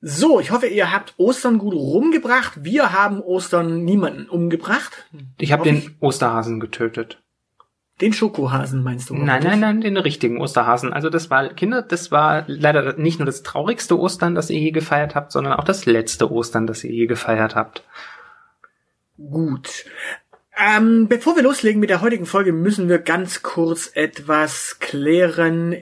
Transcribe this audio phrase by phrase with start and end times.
[0.00, 2.64] So, ich hoffe, ihr habt Ostern gut rumgebracht.
[2.64, 5.06] Wir haben Ostern niemanden umgebracht.
[5.38, 7.22] Ich habe den Osterhasen getötet.
[8.02, 9.14] Den Schokohasen meinst du?
[9.14, 10.92] Nein, nein, nein, den richtigen Osterhasen.
[10.92, 14.70] Also das war, Kinder, das war leider nicht nur das traurigste Ostern, das ihr je
[14.70, 17.84] gefeiert habt, sondern auch das letzte Ostern, das ihr je gefeiert habt.
[19.16, 19.86] Gut.
[20.58, 25.76] Ähm, bevor wir loslegen mit der heutigen Folge, müssen wir ganz kurz etwas klären,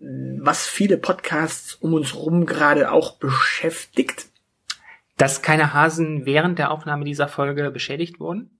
[0.00, 4.26] was viele Podcasts um uns rum gerade auch beschäftigt.
[5.16, 8.58] Dass keine Hasen während der Aufnahme dieser Folge beschädigt wurden?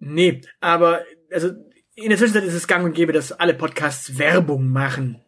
[0.00, 1.50] Nee, aber also
[1.94, 5.22] in der Zwischenzeit ist es gang und gäbe, dass alle Podcasts Werbung machen.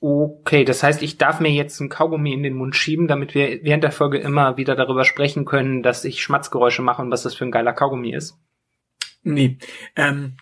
[0.00, 3.64] Okay, das heißt, ich darf mir jetzt ein Kaugummi in den Mund schieben, damit wir
[3.64, 7.34] während der Folge immer wieder darüber sprechen können, dass ich Schmatzgeräusche mache und was das
[7.34, 8.38] für ein geiler Kaugummi ist.
[9.24, 9.58] Nee,
[9.96, 10.36] ähm,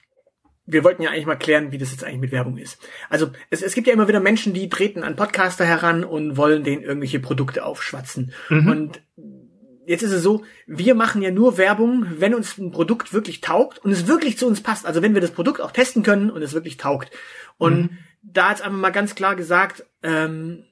[0.66, 2.78] wir wollten ja eigentlich mal klären, wie das jetzt eigentlich mit Werbung ist.
[3.08, 6.64] Also es, es gibt ja immer wieder Menschen, die treten an Podcaster heran und wollen
[6.64, 8.32] denen irgendwelche Produkte aufschwatzen.
[8.48, 8.68] Mhm.
[8.68, 9.00] Und
[9.86, 13.78] jetzt ist es so, wir machen ja nur Werbung, wenn uns ein Produkt wirklich taugt
[13.78, 14.86] und es wirklich zu uns passt.
[14.86, 17.10] Also wenn wir das Produkt auch testen können und es wirklich taugt.
[17.58, 17.98] Und Mhm.
[18.22, 20.64] da jetzt einfach mal ganz klar gesagt, ähm,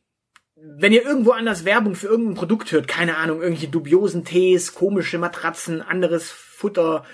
[0.56, 5.18] wenn ihr irgendwo anders Werbung für irgendein Produkt hört, keine Ahnung, irgendwelche dubiosen Tees, komische
[5.18, 7.04] Matratzen, anderes Futter,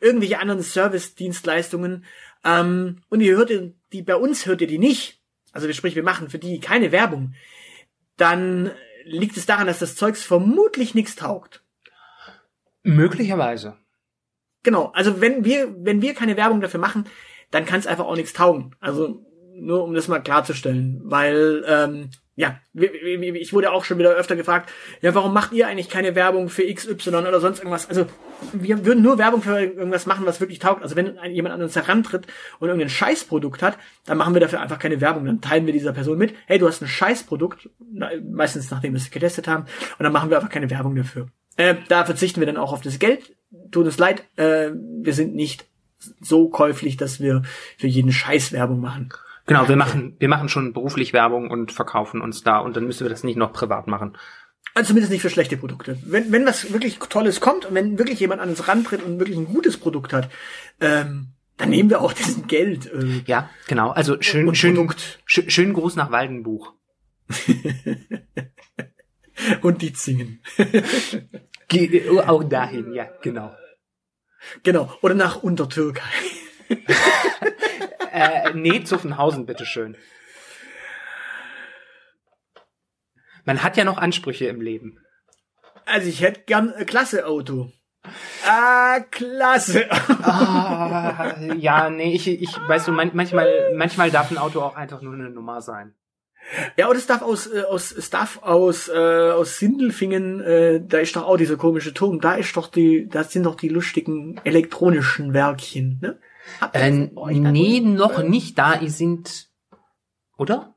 [0.00, 2.04] irgendwelche anderen Service-Dienstleistungen,
[2.48, 5.20] ähm, und ihr hört die, die bei uns hört ihr die nicht,
[5.52, 7.34] also sprich, wir machen für die keine Werbung,
[8.16, 8.70] dann
[9.04, 11.62] liegt es daran, dass das Zeugs vermutlich nichts taugt.
[12.82, 13.76] Möglicherweise.
[14.62, 17.06] Genau, also wenn wir, wenn wir keine Werbung dafür machen,
[17.50, 18.74] dann kann es einfach auch nichts taugen.
[18.80, 24.36] Also nur um das mal klarzustellen, weil ähm, ja, ich wurde auch schon wieder öfter
[24.36, 24.70] gefragt,
[25.02, 27.88] ja, warum macht ihr eigentlich keine Werbung für XY oder sonst irgendwas?
[27.88, 28.06] Also
[28.52, 30.84] wir würden nur Werbung für irgendwas machen, was wirklich taugt.
[30.84, 32.28] Also wenn jemand an uns herantritt
[32.60, 33.76] und irgendein Scheißprodukt hat,
[34.06, 35.24] dann machen wir dafür einfach keine Werbung.
[35.24, 37.70] Dann teilen wir dieser Person mit, hey, du hast ein Scheißprodukt,
[38.30, 39.64] meistens nachdem wir es getestet haben,
[39.98, 41.26] und dann machen wir einfach keine Werbung dafür.
[41.56, 43.34] Äh, da verzichten wir dann auch auf das Geld.
[43.72, 45.66] Tut uns leid, äh, wir sind nicht
[46.20, 47.42] so käuflich, dass wir
[47.78, 49.08] für jeden Scheiß Werbung machen.
[49.48, 53.04] Genau, wir machen, wir machen schon beruflich Werbung und verkaufen uns da und dann müssen
[53.06, 54.16] wir das nicht noch privat machen.
[54.74, 55.98] Also zumindest nicht für schlechte Produkte.
[56.04, 59.38] Wenn, wenn was wirklich Tolles kommt und wenn wirklich jemand an uns rantritt und wirklich
[59.38, 60.30] ein gutes Produkt hat,
[60.82, 62.92] ähm, dann nehmen wir auch diesen Geld.
[62.92, 63.88] Äh, Ja, genau.
[63.88, 64.92] Also schön, schön,
[65.24, 66.74] schön, schönen Gruß nach Waldenbuch.
[69.62, 70.42] und die zingen.
[71.68, 73.56] Ge oh, auch dahin, ja, genau.
[74.62, 74.92] Genau.
[75.00, 76.02] Oder nach Untertürkei.
[78.10, 79.96] Äh, nee, Zuffenhausen, bitteschön.
[83.44, 84.98] Man hat ja noch Ansprüche im Leben.
[85.86, 87.70] Also ich hätte gern ein klasse Auto.
[88.46, 89.90] Ah, klasse.
[89.90, 95.00] Ah, ja, nee, ich, ich, weißt du, man, manchmal, manchmal darf ein Auto auch einfach
[95.02, 95.94] nur eine Nummer sein.
[96.76, 100.98] Ja, und es darf aus, äh, aus, es darf aus, äh, aus Sindelfingen, äh, da
[100.98, 104.40] ist doch auch dieser komische Turm, da ist doch die, da sind doch die lustigen
[104.44, 106.18] elektronischen Werkchen, ne?
[106.74, 108.76] Ihr Äh, nee, noch nicht da.
[108.76, 109.48] Die sind,
[110.36, 110.74] oder?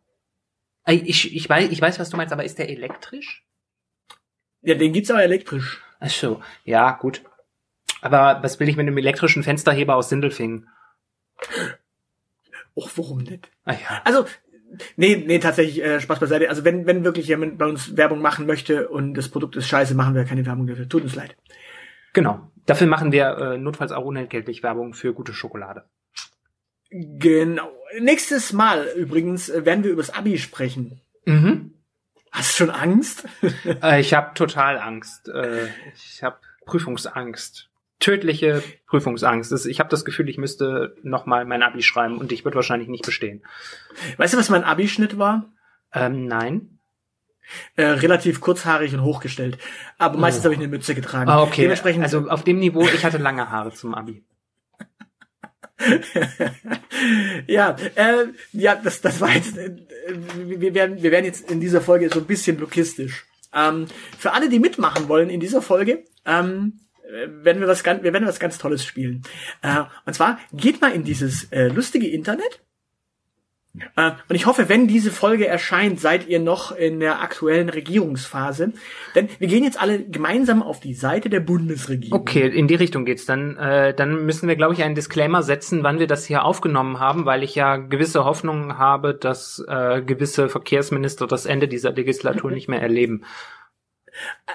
[0.85, 3.45] Äh, Ich, ich weiß, ich weiß, was du meinst, aber ist der elektrisch?
[4.61, 5.81] Ja, den gibt's auch elektrisch.
[5.99, 7.23] Ach so, ja, gut.
[8.01, 10.67] Aber was will ich mit einem elektrischen Fensterheber aus Sindelfingen?
[12.75, 13.49] Och, warum nicht?
[13.65, 14.01] Ah ja.
[14.05, 14.25] Also,
[14.95, 16.49] nee, nee, tatsächlich, äh, Spaß beiseite.
[16.49, 19.93] Also, wenn, wenn wirklich jemand bei uns Werbung machen möchte und das Produkt ist scheiße,
[19.93, 20.87] machen wir keine Werbung dafür.
[20.87, 21.35] Tut uns leid.
[22.13, 22.51] Genau.
[22.65, 25.85] Dafür machen wir äh, notfalls auch unentgeltlich Werbung für gute Schokolade.
[26.89, 27.71] Genau.
[27.99, 31.01] Nächstes Mal übrigens äh, werden wir übers Abi sprechen.
[31.25, 31.73] Mhm.
[32.31, 33.27] Hast du schon Angst?
[33.81, 35.29] Äh, ich habe total Angst.
[35.29, 37.69] Äh, ich habe Prüfungsangst.
[37.99, 39.65] Tödliche Prüfungsangst.
[39.67, 42.89] Ich habe das Gefühl, ich müsste noch mal mein Abi schreiben und ich würde wahrscheinlich
[42.89, 43.43] nicht bestehen.
[44.17, 45.51] weißt du, was mein Abischnitt war?
[45.93, 46.79] Ähm, nein.
[47.75, 49.57] Äh, relativ kurzhaarig und hochgestellt.
[49.97, 50.45] Aber meistens Oh.
[50.45, 51.29] habe ich eine Mütze getragen.
[51.29, 51.61] Ah, okay.
[51.63, 54.23] Dementsprechend, Also auf dem Niveau, ich hatte lange Haare zum Abi.
[57.47, 59.75] ja, äh, ja, das, das war jetzt, äh,
[60.35, 63.25] wir werden, wir werden jetzt in dieser Folge so ein bisschen logistisch.
[63.53, 63.87] Ähm,
[64.17, 66.79] für alle, die mitmachen wollen in dieser Folge, ähm,
[67.25, 69.23] werden wir was ganz, wir werden was ganz Tolles spielen.
[69.61, 72.61] Äh, und zwar geht mal in dieses äh, lustige Internet
[73.73, 78.73] und ich hoffe, wenn diese Folge erscheint, seid ihr noch in der aktuellen Regierungsphase.
[79.15, 82.19] Denn wir gehen jetzt alle gemeinsam auf die Seite der Bundesregierung.
[82.19, 83.25] Okay, in die Richtung geht's.
[83.25, 86.99] Dann, äh, dann müssen wir, glaube ich, einen Disclaimer setzen, wann wir das hier aufgenommen
[86.99, 92.51] haben, weil ich ja gewisse Hoffnungen habe, dass äh, gewisse Verkehrsminister das Ende dieser Legislatur
[92.51, 93.23] nicht mehr erleben.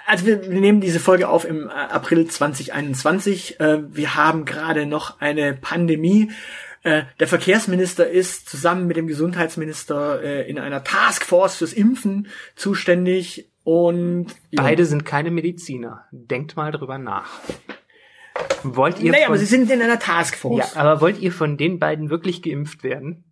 [0.07, 3.61] Also wir, wir nehmen diese Folge auf im April 2021.
[3.61, 6.31] Äh, wir haben gerade noch eine Pandemie.
[6.87, 13.51] Äh, der Verkehrsminister ist zusammen mit dem Gesundheitsminister äh, in einer Taskforce fürs Impfen zuständig
[13.65, 14.63] und ja.
[14.63, 16.05] beide sind keine Mediziner.
[16.13, 17.41] Denkt mal drüber nach.
[18.63, 19.11] Wollt ihr?
[19.11, 20.75] Naja, von, aber sie sind in einer Taskforce.
[20.75, 23.25] Ja, aber wollt ihr von den beiden wirklich geimpft werden?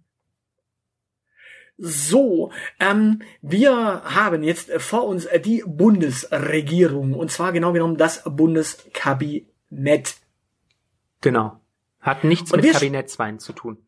[1.78, 2.50] So,
[2.80, 10.16] ähm, wir haben jetzt vor uns die Bundesregierung und zwar genau genommen das Bundeskabinett.
[11.20, 11.60] Genau.
[12.04, 13.78] Hat nichts und mit Kabinettswein zu tun.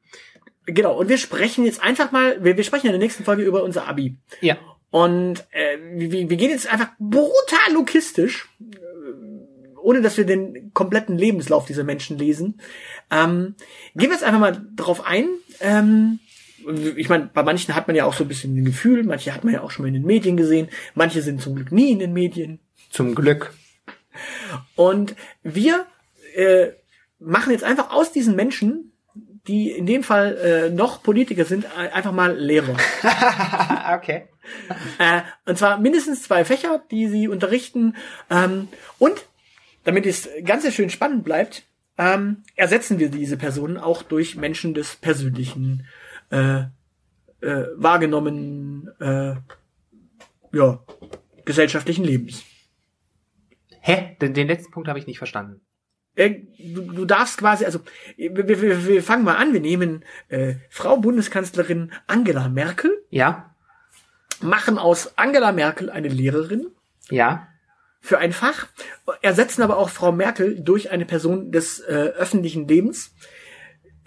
[0.65, 3.63] Genau, und wir sprechen jetzt einfach mal, wir, wir sprechen in der nächsten Folge über
[3.63, 4.17] unser Abi.
[4.41, 4.57] Ja.
[4.91, 8.75] Und äh, wir, wir gehen jetzt einfach brutal logistisch, äh,
[9.81, 12.61] ohne dass wir den kompletten Lebenslauf dieser Menschen lesen.
[13.11, 13.55] Ähm,
[13.95, 15.29] gehen wir jetzt einfach mal drauf ein.
[15.61, 16.19] Ähm,
[16.97, 19.45] ich meine, bei manchen hat man ja auch so ein bisschen ein Gefühl, manche hat
[19.45, 22.01] man ja auch schon mal in den Medien gesehen, manche sind zum Glück nie in
[22.01, 22.59] den Medien.
[22.91, 23.55] Zum Glück.
[24.75, 25.87] Und wir
[26.35, 26.71] äh,
[27.27, 28.93] machen jetzt einfach aus diesen Menschen,
[29.47, 32.77] die in dem Fall äh, noch Politiker sind, einfach mal Lehrer.
[33.95, 34.29] okay.
[35.01, 37.97] Äh, und zwar mindestens zwei Fächer, die sie unterrichten.
[38.31, 38.69] Ähm,
[38.99, 39.27] und
[39.83, 41.65] damit es ganz schön spannend bleibt,
[41.99, 45.87] ähm, ersetzen wir diese Personen auch durch Menschen des persönlichen
[46.31, 46.61] äh,
[47.41, 49.35] äh, wahrgenommenen äh,
[50.57, 50.85] ja,
[51.45, 52.45] gesellschaftlichen Lebens.
[53.81, 54.17] Hä?
[54.21, 55.61] Den, den letzten Punkt habe ich nicht verstanden.
[56.17, 57.81] Du, du darfst quasi, also
[58.17, 62.91] wir, wir, wir fangen mal an, wir nehmen äh, Frau Bundeskanzlerin Angela Merkel.
[63.11, 63.55] Ja.
[64.41, 66.69] Machen aus Angela Merkel eine Lehrerin.
[67.11, 67.49] Ja.
[68.01, 68.67] Für ein Fach.
[69.21, 73.15] Ersetzen aber auch Frau Merkel durch eine Person des äh, öffentlichen Lebens.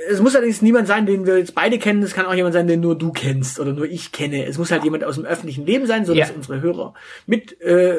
[0.09, 2.01] Es muss allerdings niemand sein, den wir jetzt beide kennen.
[2.01, 4.45] Es kann auch jemand sein, den nur du kennst oder nur ich kenne.
[4.45, 6.35] Es muss halt jemand aus dem öffentlichen Leben sein, so dass ja.
[6.35, 6.93] unsere Hörer,
[7.25, 7.95] mit äh,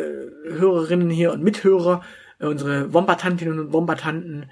[0.49, 2.03] Hörerinnen hier und Mithörer
[2.49, 4.51] unsere Wombatantinnen und Wombatanten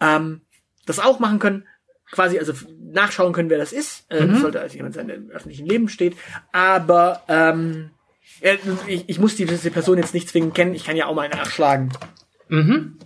[0.00, 0.42] ähm,
[0.86, 1.66] das auch machen können,
[2.10, 2.52] quasi also
[2.92, 4.10] nachschauen können, wer das ist.
[4.10, 4.32] Äh, mhm.
[4.32, 6.16] Das sollte also jemand sein, der im öffentlichen Leben steht.
[6.52, 7.90] Aber ähm,
[8.86, 11.92] ich, ich muss diese Person jetzt nicht zwingend kennen, ich kann ja auch mal nachschlagen.
[12.48, 12.98] Mhm.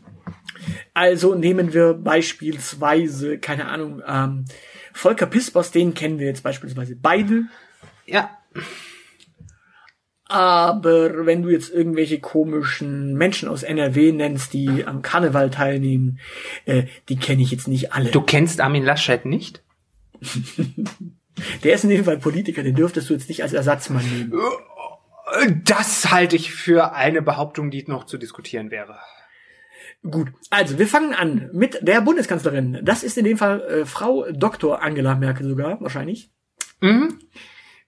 [0.94, 4.44] Also nehmen wir beispielsweise, keine Ahnung, ähm,
[4.93, 7.44] Volker Pispers, den kennen wir jetzt beispielsweise beide.
[8.06, 8.31] Ja.
[10.26, 16.19] Aber wenn du jetzt irgendwelche komischen Menschen aus NRW nennst, die am Karneval teilnehmen,
[16.65, 18.11] äh, die kenne ich jetzt nicht alle.
[18.11, 19.62] Du kennst Armin Laschet nicht?
[21.65, 24.32] Der ist in dem Fall Politiker, den dürftest du jetzt nicht als Ersatzmann nehmen.
[25.65, 28.99] Das halte ich für eine Behauptung, die noch zu diskutieren wäre.
[30.09, 32.81] Gut, also wir fangen an mit der Bundeskanzlerin.
[32.82, 34.82] Das ist in dem Fall äh, Frau Dr.
[34.82, 36.31] Angela Merkel sogar, wahrscheinlich.
[36.81, 37.19] Mhm.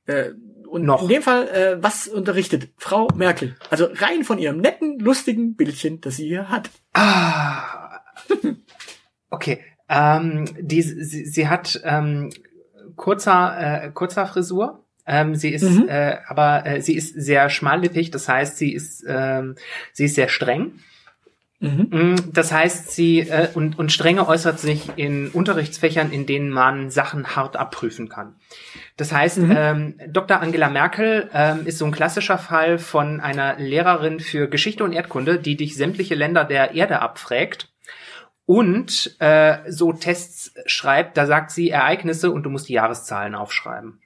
[0.06, 0.31] Äh,
[0.66, 1.02] und noch.
[1.02, 3.56] in dem Fall, äh, was unterrichtet Frau Merkel?
[3.70, 6.70] Also rein von ihrem netten, lustigen Bildchen, das sie hier hat.
[6.92, 8.00] Ah.
[9.30, 9.61] okay.
[9.88, 12.30] Ähm, die, sie, sie hat ähm,
[12.96, 14.85] kurzer, äh, kurzer Frisur.
[15.06, 15.88] Ähm, sie ist, mhm.
[15.88, 18.11] äh, aber äh, sie ist sehr schmallippig.
[18.11, 19.54] Das heißt, sie ist, ähm,
[19.92, 20.80] sie ist sehr streng.
[21.58, 21.88] Mhm.
[21.90, 26.90] Mm, das heißt, sie äh, und, und Strenge äußert sich in Unterrichtsfächern, in denen man
[26.90, 28.36] Sachen hart abprüfen kann.
[28.96, 29.54] Das heißt, mhm.
[29.56, 30.40] ähm, Dr.
[30.40, 35.38] Angela Merkel ähm, ist so ein klassischer Fall von einer Lehrerin für Geschichte und Erdkunde,
[35.38, 37.72] die dich sämtliche Länder der Erde abfragt
[38.44, 41.16] und äh, so Tests schreibt.
[41.16, 44.00] Da sagt sie Ereignisse und du musst die Jahreszahlen aufschreiben.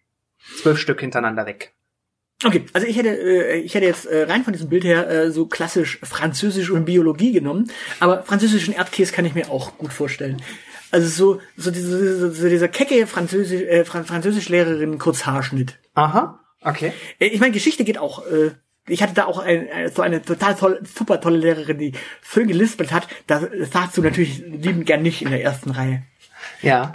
[0.63, 1.75] Zwölf Stück hintereinander weg.
[2.45, 5.31] Okay, also ich hätte, äh, ich hätte jetzt äh, rein von diesem Bild her äh,
[5.31, 10.41] so klassisch Französisch und Biologie genommen, aber französischen Erdkäse kann ich mir auch gut vorstellen.
[10.91, 15.79] Also so, so, diese, so, dieser kecke Französisch, äh, Französischlehrerin Kurzhaarschnitt.
[15.95, 16.93] Aha, okay.
[17.19, 18.27] Äh, ich meine, Geschichte geht auch.
[18.27, 18.53] Äh,
[18.89, 21.93] ich hatte da auch ein, äh, so eine total tolle, super tolle Lehrerin, die
[22.23, 23.07] schön gelispelt hat.
[23.27, 26.03] Da sagst du natürlich liebend gern nicht in der ersten Reihe.
[26.63, 26.93] Ja.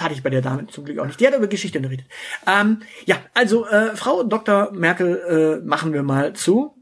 [0.00, 1.20] Tat ich bei der Dame zum Glück auch nicht.
[1.20, 2.08] Die hat über Geschichte unterrichtet.
[2.46, 4.72] Ähm, ja, also äh, Frau Dr.
[4.72, 6.74] Merkel äh, machen wir mal zu.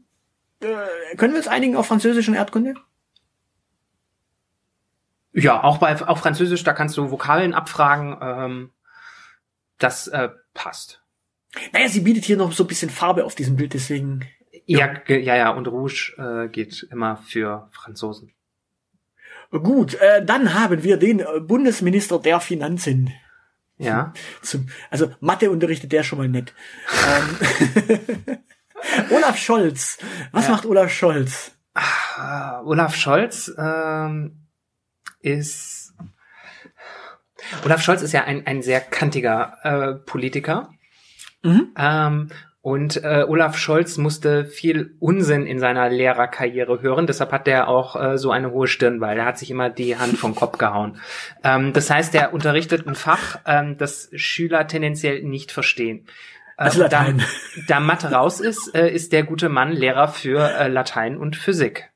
[0.61, 2.75] Äh, können wir uns einigen auf französischen Erdkunde?
[5.33, 8.17] Ja, auch bei auf Französisch, da kannst du Vokabeln abfragen.
[8.21, 8.71] Ähm,
[9.77, 11.03] das äh, passt.
[11.73, 14.25] Naja, sie bietet hier noch so ein bisschen Farbe auf diesem Bild, deswegen.
[14.65, 15.49] Ja, ge- ja, ja.
[15.51, 18.33] Und Rouge äh, geht immer für Franzosen.
[19.51, 23.11] Gut, äh, dann haben wir den äh, Bundesminister der Finanzen.
[23.77, 24.13] Ja.
[24.41, 26.53] Zum, also Mathe unterrichtet der schon mal nett.
[27.07, 28.37] ähm,
[29.09, 29.97] Olaf Scholz.
[30.31, 30.51] Was Ja.
[30.51, 31.51] macht Olaf Scholz?
[31.75, 34.47] Äh, Olaf Scholz ähm,
[35.21, 35.93] ist
[37.65, 40.71] Olaf Scholz ist ja ein, ein sehr kantiger äh, Politiker.
[41.41, 41.73] Mhm.
[41.77, 42.29] Ähm,
[42.69, 47.07] und äh, Olaf Scholz musste viel Unsinn in seiner Lehrerkarriere hören.
[47.07, 49.97] Deshalb hat er auch äh, so eine hohe Stirn, weil er hat sich immer die
[49.97, 51.01] Hand vom Kopf gehauen.
[51.43, 56.05] Ähm, das heißt, er unterrichtet ein Fach, ähm, das Schüler tendenziell nicht verstehen.
[56.57, 57.07] Äh, Also da,
[57.67, 61.89] da Mathe raus ist, äh, ist der gute Mann Lehrer für äh, Latein und Physik.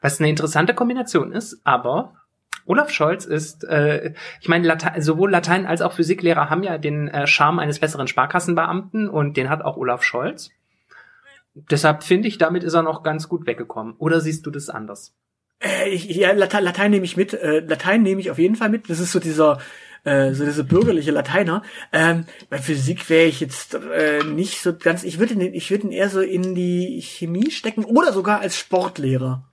[0.00, 2.16] Was eine interessante Kombination ist, aber
[2.64, 7.08] Olaf Scholz ist, äh, ich meine, Late sowohl Latein als auch Physiklehrer haben ja den
[7.08, 10.50] äh, Charme eines besseren Sparkassenbeamten und den hat auch Olaf Scholz.
[11.54, 13.94] Deshalb finde ich, damit ist er noch ganz gut weggekommen.
[13.98, 15.14] Oder siehst du das anders?
[15.60, 17.34] Äh, ich, ja, Latein, Latein nehme ich mit.
[17.34, 18.88] Äh, Latein nehme ich auf jeden Fall mit.
[18.88, 19.58] Das ist so dieser,
[20.04, 21.62] äh, so dieser bürgerliche Lateiner.
[21.92, 25.04] Ähm, bei Physik wäre ich jetzt äh, nicht so ganz.
[25.04, 28.56] Ich würde ihn, ich würde ihn eher so in die Chemie stecken oder sogar als
[28.56, 29.51] Sportlehrer.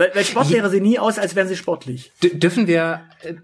[0.00, 2.10] Weil, weil Sportlehrer sehen nie aus, als wären sie sportlich.
[2.22, 3.34] Dürfen wir, äh,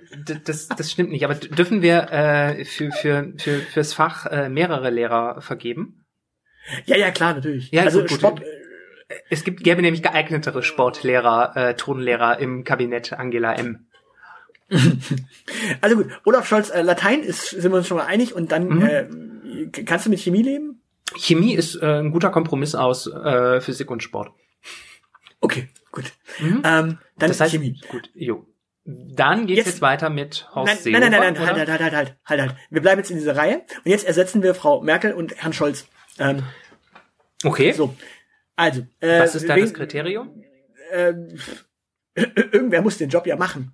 [0.43, 4.89] das, das stimmt nicht, aber dürfen wir äh, für, für, für, fürs Fach äh, mehrere
[4.89, 6.07] Lehrer vergeben?
[6.87, 7.71] Ja, ja, klar, natürlich.
[7.73, 8.19] Ja, also gut, gut.
[8.19, 8.43] Sport.
[9.29, 13.89] Es gibt, gäbe nämlich geeignetere Sportlehrer, äh, Tonlehrer im Kabinett Angela M.
[15.83, 18.69] Also gut, Olaf Scholz, äh, Latein ist, sind wir uns schon mal einig und dann
[18.69, 18.83] Mhm.
[18.83, 20.81] äh, kannst du mit Chemie leben?
[21.17, 24.31] Chemie ist äh, ein guter Kompromiss aus äh, Physik und Sport.
[25.47, 26.13] Okay, gut.
[26.41, 26.63] Mhm.
[26.65, 27.81] Ähm, dann das heißt, Chemie.
[27.89, 28.45] gut, jo.
[28.85, 31.81] Dann geht's Jetzt- jetzt, weiter mit Horst Nein, nein, nein, nein, nein, Seehofer, halt, halt,
[31.83, 32.57] halt, halt, halt, halt.
[32.71, 35.87] Wir bleiben jetzt in dieser Reihe und jetzt ersetzen wir Frau Merkel und Herrn Scholz.
[36.19, 36.43] Ähm,
[37.45, 37.95] Okay, so,
[38.57, 38.87] also.
[39.01, 40.43] Äh, was ist da das Kriterium?
[40.91, 41.13] Äh,
[42.17, 43.73] irgendwer muss den Job ja machen.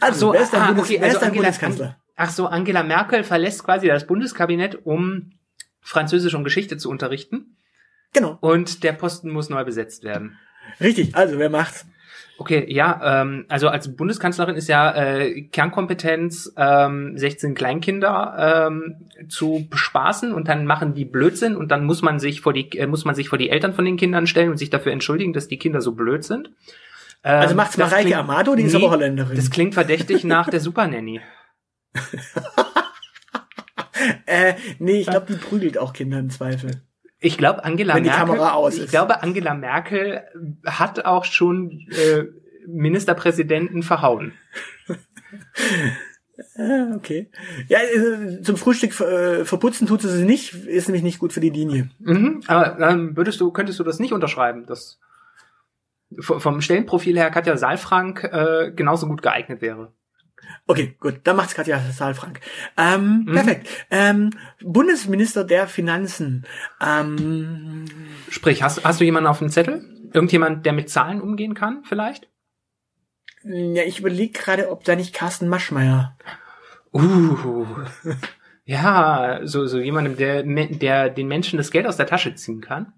[0.00, 2.00] Also, so, wer ist dein, ah, Bundes okay, also Angela- Bundeskanzler?
[2.14, 5.32] Ach so, Angela Merkel verlässt quasi das Bundeskabinett, um
[5.80, 7.55] Französisch und Geschichte zu unterrichten.
[8.12, 10.38] Genau, Und der Posten muss neu besetzt werden.
[10.80, 11.14] richtig.
[11.14, 11.86] Also, wer macht's?
[12.38, 19.66] Okay, ja, ähm, also als Bundeskanzlerin ist ja äh, Kernkompetenz, ähm, 16 Kleinkinder ähm, zu
[19.70, 23.06] bespaßen und dann machen die Blödsinn und dann muss man sich vor die äh, muss
[23.06, 25.56] man sich vor die Eltern von den Kindern stellen und sich dafür entschuldigen, dass die
[25.58, 26.48] Kinder so blöd sind.
[27.24, 29.34] Ähm, Also macht's Mareike klingt- Amado, die ist Nee, aber Holländerin.
[29.34, 31.22] Das klingt verdächtig nach der Supernanny.
[34.26, 36.82] Äh, nee, ich glaube, die prügelt auch Kinder im Zweifel.
[37.18, 38.26] Ich glaube, Angela Wenn die Merkel.
[38.26, 38.90] Kamera aus ich ist.
[38.90, 40.22] glaube, Angela Merkel
[40.64, 42.24] hat auch schon äh,
[42.66, 44.32] Ministerpräsidenten verhauen.
[46.58, 47.30] Ah, okay.
[47.68, 51.50] Ja, äh, zum Frühstück äh, verputzen tut sie nicht, ist nämlich nicht gut für die
[51.50, 51.90] Linie.
[51.98, 54.98] Mhm, aber ähm, würdest du, könntest du das nicht unterschreiben, dass
[56.20, 59.92] vom Stellenprofil her Katja Saalfrank äh, genauso gut geeignet wäre?
[60.66, 62.40] Okay, gut, dann macht's Katja Saalfrank.
[62.76, 63.34] Ähm, Mhm.
[63.34, 63.68] Perfekt.
[63.90, 64.30] Ähm,
[64.62, 66.44] Bundesminister der Finanzen.
[66.80, 67.84] Ähm,
[68.30, 69.84] Sprich, hast, hast du jemanden auf dem Zettel?
[70.12, 72.28] Irgendjemand, der mit Zahlen umgehen kann, vielleicht?
[73.44, 76.16] ja, ich überlege gerade, ob da nicht Carsten Maschmeyer.
[76.92, 77.66] Uh,
[78.64, 82.92] ja, so, so jemandem, der, der den Menschen das Geld aus der Tasche ziehen kann.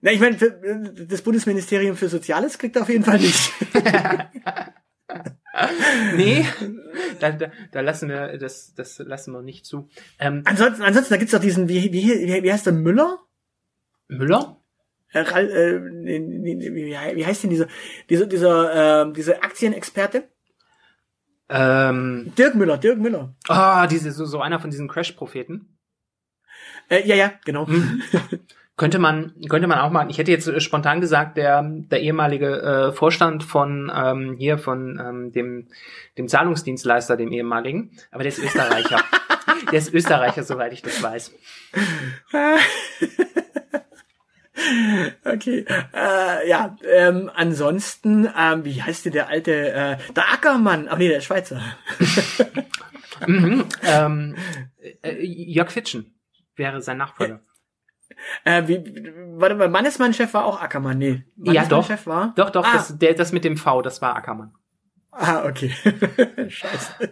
[0.00, 3.52] Na, ich meine, das Bundesministerium für Soziales kriegt auf jeden Fall nicht.
[6.16, 6.46] Nee,
[7.20, 9.88] da, da, da lassen wir, das, das lassen wir nicht zu.
[10.18, 13.18] Ähm, ansonsten, ansonsten, da gibt's doch diesen, wie, wie, wie, heißt der Müller?
[14.08, 14.62] Müller?
[15.12, 17.66] Äh, äh, wie heißt denn dieser,
[18.08, 20.28] dieser, dieser, äh, dieser Aktienexperte?
[21.50, 23.34] Ähm, Dirk Müller, Dirk Müller.
[23.48, 25.78] ah, diese, so, so einer von diesen Crash-Propheten.
[26.88, 27.66] Äh, ja, ja, genau.
[27.66, 28.02] Hm.
[28.82, 32.62] Könnte man, könnte man auch mal, ich hätte jetzt äh, spontan gesagt, der, der ehemalige
[32.62, 35.68] äh, Vorstand von ähm, hier von ähm, dem,
[36.18, 39.00] dem Zahlungsdienstleister, dem ehemaligen, aber der ist Österreicher.
[39.70, 41.32] der ist Österreicher, soweit ich das weiß.
[45.24, 45.64] Okay.
[45.94, 50.88] Äh, ja, ähm, ansonsten, ähm, wie heißt denn der alte, äh, der Ackermann?
[50.88, 51.60] Ach nee, der Schweizer.
[53.26, 54.36] Mhm, ähm,
[55.02, 56.14] äh, Jörg Fitschen
[56.54, 57.40] wäre sein Nachfolger.
[58.44, 61.24] Äh, wie, warte mal, Mannesmann-Chef war auch Ackermann, nee.
[61.36, 61.78] Ja, doch.
[61.78, 62.32] Mannesmann-Chef war?
[62.36, 62.72] Doch, doch, Ah.
[62.74, 64.52] das, der, das mit dem V, das war Ackermann.
[65.10, 65.70] Ah, okay.
[66.48, 67.10] Scheiße.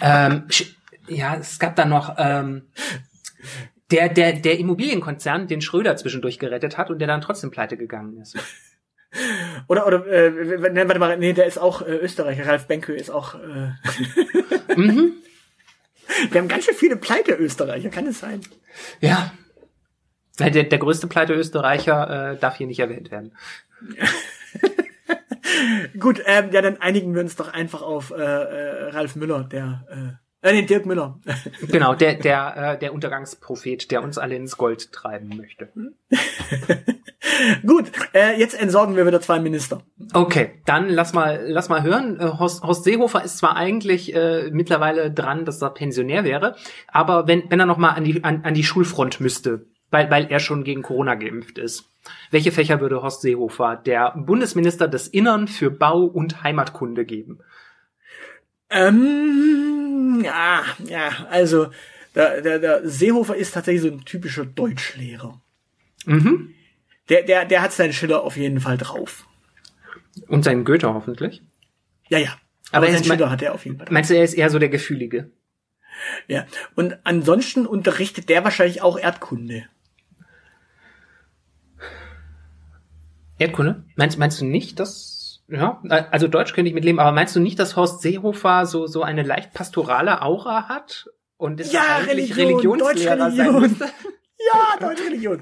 [0.00, 0.44] Ähm,
[1.08, 2.68] ja, es gab da noch ähm,
[3.90, 8.16] der, der, der Immobilienkonzern, den Schröder zwischendurch gerettet hat und der dann trotzdem pleite gegangen
[8.18, 8.36] ist.
[9.68, 12.46] Oder, oder, äh, ne, warte mal, nee, der ist auch äh, Österreicher.
[12.46, 13.34] Ralf Benke ist auch.
[13.34, 13.72] Äh
[14.74, 15.12] mhm.
[16.30, 18.40] Wir haben ganz schön viele Pleite-Österreicher, kann es sein?
[19.00, 19.32] Ja.
[20.50, 23.36] Der, der größte Pleite-Österreicher äh, darf hier nicht erwähnt werden.
[25.98, 29.84] Gut, ähm, ja, dann einigen wir uns doch einfach auf äh, äh, Ralf Müller, der
[29.90, 31.20] äh, äh, nee, Dirk Müller.
[31.68, 35.68] genau, der der äh, der Untergangsprophet, der uns alle ins Gold treiben möchte.
[37.66, 39.82] Gut, äh, jetzt entsorgen wir wieder zwei Minister.
[40.12, 42.18] Okay, dann lass mal lass mal hören.
[42.18, 46.56] Äh, Horst, Horst Seehofer ist zwar eigentlich äh, mittlerweile dran, dass er Pensionär wäre,
[46.88, 50.26] aber wenn wenn er noch mal an die an, an die Schulfront müsste, weil weil
[50.26, 51.84] er schon gegen Corona geimpft ist.
[52.30, 57.38] Welche Fächer würde Horst Seehofer, der Bundesminister des Innern für Bau und Heimatkunde geben?
[58.70, 61.68] Ähm, ja, ja, also
[62.14, 65.40] der, der, der Seehofer ist tatsächlich so ein typischer Deutschlehrer.
[66.06, 66.54] Mhm.
[67.08, 69.26] Der, der, der hat seinen Schiller auf jeden Fall drauf.
[70.28, 71.42] Und seinen Goethe hoffentlich?
[72.08, 72.36] Ja, ja.
[72.70, 73.92] Aber, Aber seinen Schiller hat er auf jeden Fall drauf.
[73.92, 75.30] Meinst du, er ist eher so der Gefühlige?
[76.26, 76.46] Ja.
[76.74, 79.66] Und ansonsten unterrichtet der wahrscheinlich auch Erdkunde.
[83.42, 83.84] Erdkunde?
[83.96, 85.80] Meinst, meinst du nicht, dass, ja,
[86.10, 89.22] also Deutsch könnte ich mitleben, aber meinst du nicht, dass Horst Seehofer so, so eine
[89.22, 91.08] leicht pastorale Aura hat?
[91.36, 93.86] Und ist ja, eigentlich Religion, Religionslehrer sein müsste?
[94.52, 95.40] Ja, Deutsche Religion.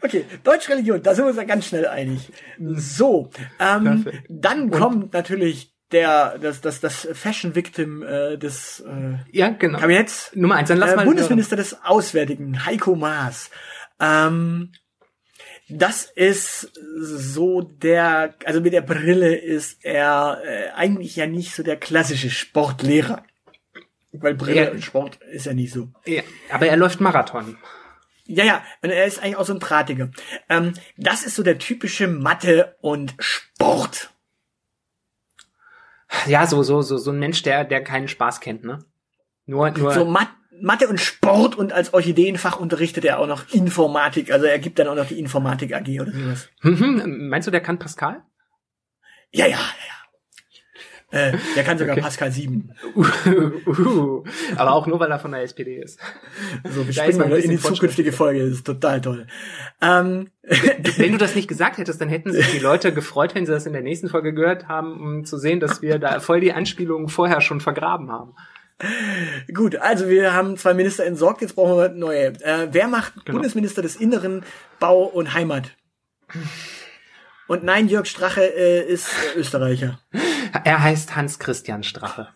[0.00, 2.32] Okay, Deutsche Religion, da sind wir uns ja ganz schnell einig.
[2.60, 9.48] So, ähm, dann kommt natürlich der das das das Fashion Victim äh, des äh, ja,
[9.50, 9.78] genau.
[9.78, 10.68] Kabinetts Nummer eins.
[10.68, 11.64] Dann lass äh, mal Bundesminister hören.
[11.64, 13.50] des Auswärtigen Heiko Maas.
[14.00, 14.72] Ähm,
[15.68, 21.62] das ist so der, also mit der Brille ist er äh, eigentlich ja nicht so
[21.62, 23.24] der klassische Sportlehrer.
[24.12, 24.70] Weil Brille ja.
[24.70, 25.88] und Sport ist ja nicht so.
[26.06, 27.58] Ja, aber er läuft Marathon.
[28.24, 30.10] Ja, ja, und er ist eigentlich auch so ein Drahtiger.
[30.48, 34.10] Ähm, das ist so der typische Mathe und Sport.
[36.26, 38.84] Ja, so, so, so, so ein Mensch, der, der keinen Spaß kennt, ne?
[39.44, 39.92] Nur, nur.
[39.92, 40.28] So Mat
[40.60, 44.32] Mathe und Sport und als Orchideenfach unterrichtet er auch noch Informatik.
[44.32, 46.48] Also er gibt dann auch noch die Informatik AG oder sowas.
[46.62, 47.28] Mhm.
[47.28, 48.22] Meinst du, der kann Pascal?
[49.32, 49.96] Ja, ja, ja.
[51.12, 52.02] Äh, der kann sogar okay.
[52.02, 52.72] Pascal 7.
[52.96, 54.24] Uh,
[54.56, 56.00] aber auch nur, weil er von der SPD ist.
[56.68, 58.40] So, wir springen mal in die zukünftige Folge.
[58.40, 59.26] Das ist total toll.
[59.80, 60.30] Ähm.
[60.96, 63.66] Wenn du das nicht gesagt hättest, dann hätten sich die Leute gefreut, wenn sie das
[63.66, 67.08] in der nächsten Folge gehört haben, um zu sehen, dass wir da voll die Anspielungen
[67.08, 68.34] vorher schon vergraben haben.
[69.54, 72.26] Gut, also wir haben zwei Minister entsorgt, jetzt brauchen wir neue.
[72.42, 73.38] Äh, wer macht genau.
[73.38, 74.44] Bundesminister des Inneren,
[74.78, 75.70] Bau und Heimat?
[77.46, 80.00] Und nein, Jörg Strache äh, ist Österreicher.
[80.64, 82.28] Er heißt Hans-Christian Strache.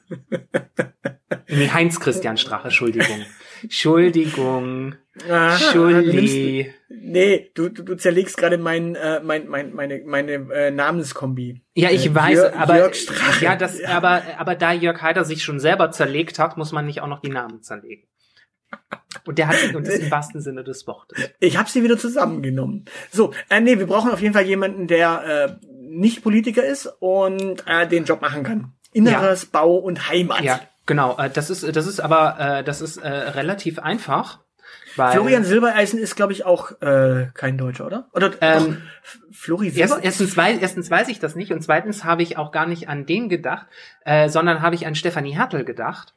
[1.49, 3.25] nee, Heinz-Christian Strache, Entschuldigung.
[3.63, 4.95] Entschuldigung.
[5.29, 6.73] Ah, Schuldi.
[6.89, 11.63] Nee, du, du, du zerlegst gerade mein, äh, mein, mein, meine, meine äh, Namenskombi.
[11.75, 13.45] Ja, ich äh, weiß, Jörg, aber Jörg Strache.
[13.45, 13.89] ja, das, ja.
[13.91, 17.21] aber, aber da Jörg Heider sich schon selber zerlegt hat, muss man nicht auch noch
[17.21, 18.07] die Namen zerlegen.
[19.27, 21.31] Und der hat sich und das im wahrsten Sinne des Wortes.
[21.41, 22.85] Ich habe sie wieder zusammengenommen.
[23.11, 27.65] So, äh, nee, wir brauchen auf jeden Fall jemanden, der äh, nicht Politiker ist und
[27.67, 28.73] äh, den Job machen kann.
[28.93, 29.49] Inneres, ja.
[29.53, 30.43] Bau und Heimat.
[30.43, 31.17] Ja, genau.
[31.17, 34.41] Äh, das ist, das ist aber, äh, das ist äh, relativ einfach.
[34.97, 38.09] Weil, Florian Silbereisen ist, glaube ich, auch äh, kein Deutscher, oder?
[38.13, 38.83] Oder ähm,
[39.31, 40.03] Flori Silbereisen?
[40.03, 43.07] Erstens, weiß, erstens weiß ich das nicht und zweitens habe ich auch gar nicht an
[43.07, 43.67] den gedacht,
[44.05, 46.15] äh, sondern habe ich an Stefanie Hertel gedacht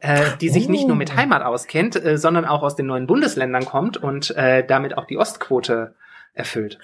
[0.00, 0.70] äh, die sich oh.
[0.70, 1.16] nicht nur mit oh.
[1.16, 5.16] Heimat auskennt, äh, sondern auch aus den neuen Bundesländern kommt und äh, damit auch die
[5.16, 5.94] Ostquote
[6.34, 6.78] erfüllt.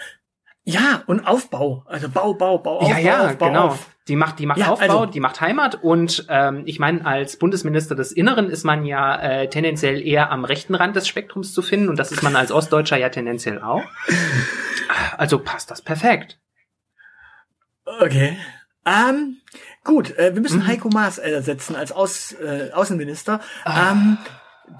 [0.68, 3.66] Ja, und Aufbau, also Bau, Bau, Bau, Aufbau, Ja, ja, Aufbau, genau.
[3.68, 3.86] Auf.
[4.06, 7.38] Die macht, die macht ja, Aufbau, also, die macht Heimat und ähm, ich meine, als
[7.38, 11.62] Bundesminister des Inneren ist man ja äh, tendenziell eher am rechten Rand des Spektrums zu
[11.62, 13.82] finden und das ist man als Ostdeutscher ja tendenziell auch.
[15.18, 16.38] Also passt das perfekt.
[18.00, 18.38] Okay.
[18.86, 19.38] Ähm,
[19.84, 20.66] gut, äh, wir müssen mhm.
[20.66, 23.40] Heiko Maas ersetzen als Aus, äh, Außenminister.
[23.64, 23.90] Ah.
[23.90, 24.18] Ähm,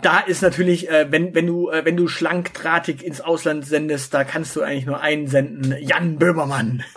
[0.02, 4.24] da ist natürlich, äh, wenn, wenn du, äh, wenn du schlankdrahtig ins Ausland sendest, da
[4.24, 6.84] kannst du eigentlich nur einen senden, Jan Böhmermann.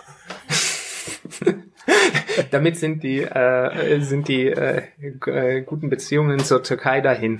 [2.50, 4.82] Damit sind die, äh, sind die äh,
[5.26, 7.38] äh, guten Beziehungen zur Türkei dahin.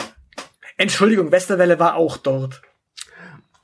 [0.76, 2.62] Entschuldigung, Westerwelle war auch dort.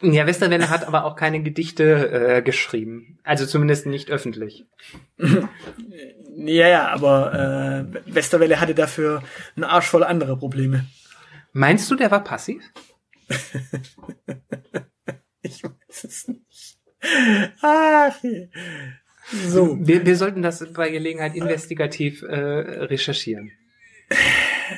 [0.01, 3.19] Ja, Westerwelle hat aber auch keine Gedichte äh, geschrieben.
[3.25, 4.67] Also zumindest nicht öffentlich.
[5.19, 9.23] ja, ja, aber äh, Westerwelle hatte dafür
[9.57, 10.85] einen Arsch voll andere Probleme.
[11.53, 12.63] Meinst du, der war passiv?
[15.43, 16.79] ich weiß es nicht.
[17.63, 18.17] Ach,
[19.47, 19.77] so.
[19.81, 23.53] Wir, wir sollten das bei Gelegenheit investigativ äh, recherchieren.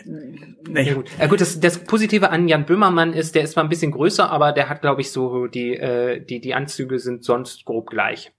[0.05, 0.83] Nee.
[0.83, 1.11] Ja, gut.
[1.19, 4.31] Ja, gut, das, das Positive an Jan Böhmermann ist, der ist zwar ein bisschen größer,
[4.31, 8.33] aber der hat, glaube ich, so die, äh, die, die Anzüge sind sonst grob gleich.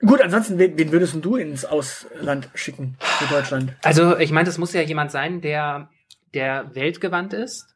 [0.00, 3.74] Gut, ansonsten, wen, wen würdest du ins Ausland schicken für Deutschland?
[3.82, 5.90] Also, ich meine, das muss ja jemand sein, der,
[6.34, 7.74] der weltgewandt ist,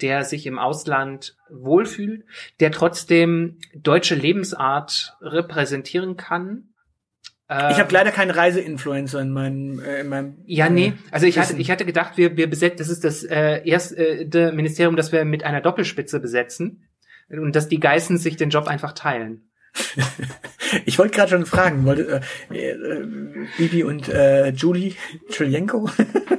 [0.00, 2.24] der sich im Ausland wohlfühlt,
[2.60, 6.68] der trotzdem deutsche Lebensart repräsentieren kann.
[7.50, 10.92] Ich habe leider keinen Reiseinfluencer in meinem, äh, in meinem Ja, nee.
[11.10, 14.96] Also ich hatte, ich hatte gedacht, wir, wir besetzen, das ist das äh, erste Ministerium,
[14.96, 16.84] das wir mit einer Doppelspitze besetzen
[17.30, 19.48] und dass die Geißen sich den Job einfach teilen.
[20.84, 23.06] Ich wollte gerade schon fragen, wollte äh, äh,
[23.56, 24.92] Bibi und äh, Julie
[25.30, 25.88] Trilienko?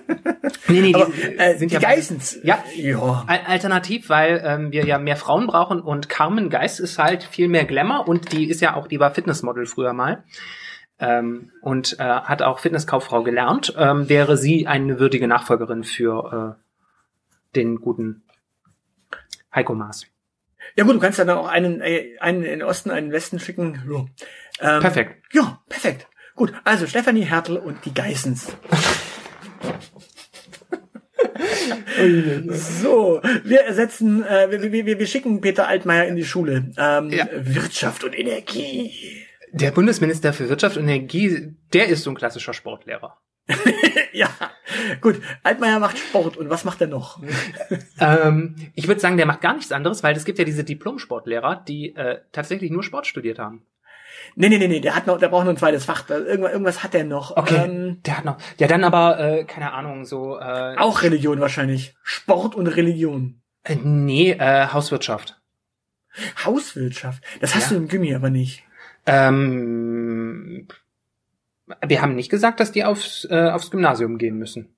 [0.70, 2.40] Nee, nee, Aber, die äh, sind die ja Geissens.
[2.44, 2.64] Ja.
[2.76, 3.24] Ja.
[3.28, 7.48] Al- Alternativ, weil ähm, wir ja mehr Frauen brauchen und Carmen Geist ist halt viel
[7.48, 10.24] mehr Glamour und die ist ja auch, die war Fitnessmodel früher mal
[11.00, 17.56] ähm, und äh, hat auch Fitnesskauffrau gelernt, ähm, wäre sie eine würdige Nachfolgerin für äh,
[17.56, 18.24] den guten
[19.54, 20.06] Heiko Maas.
[20.76, 23.14] Ja gut, du kannst dann auch einen, äh, einen in den Osten, einen in den
[23.14, 23.82] Westen schicken.
[23.90, 24.76] Ja.
[24.76, 25.24] Ähm, Perfekt.
[25.34, 26.08] Ja, perfekt.
[26.36, 28.56] Gut, also Stefanie Hertel und die Geissens.
[32.50, 36.72] so, wir ersetzen, äh, wir, wir, wir, wir schicken Peter Altmaier in die Schule.
[36.78, 37.28] Ähm, Ja.
[37.34, 38.92] Wirtschaft und Energie.
[39.52, 43.18] Der Bundesminister für Wirtschaft und Energie, der ist so ein klassischer Sportlehrer.
[44.14, 44.30] ja,
[45.02, 45.20] gut.
[45.42, 47.20] Altmaier macht Sport und was macht er noch?
[48.00, 51.64] Ähm, ich würde sagen, der macht gar nichts anderes, weil es gibt ja diese Diplom-Sportlehrer,
[51.68, 53.64] die äh, tatsächlich nur Sport studiert haben.
[54.36, 56.10] Nee, nee, nee, nee, der hat noch, der braucht noch ein zweites Fach.
[56.10, 57.36] Irgendwas, irgendwas hat er noch.
[57.52, 58.38] Ähm, der hat noch.
[58.58, 60.38] Ja, dann aber, äh, keine Ahnung, so.
[60.40, 61.96] Äh, auch Religion wahrscheinlich.
[62.04, 63.42] Sport und Religion.
[63.64, 65.40] Äh, nee, äh, Hauswirtschaft.
[66.46, 67.24] Hauswirtschaft.
[67.42, 67.78] Das hast Ja.
[67.78, 68.64] du im Gimmi aber nicht.
[69.06, 70.68] Ähm,
[71.86, 74.74] wir haben nicht gesagt, dass die aufs, äh, aufs Gymnasium gehen müssen.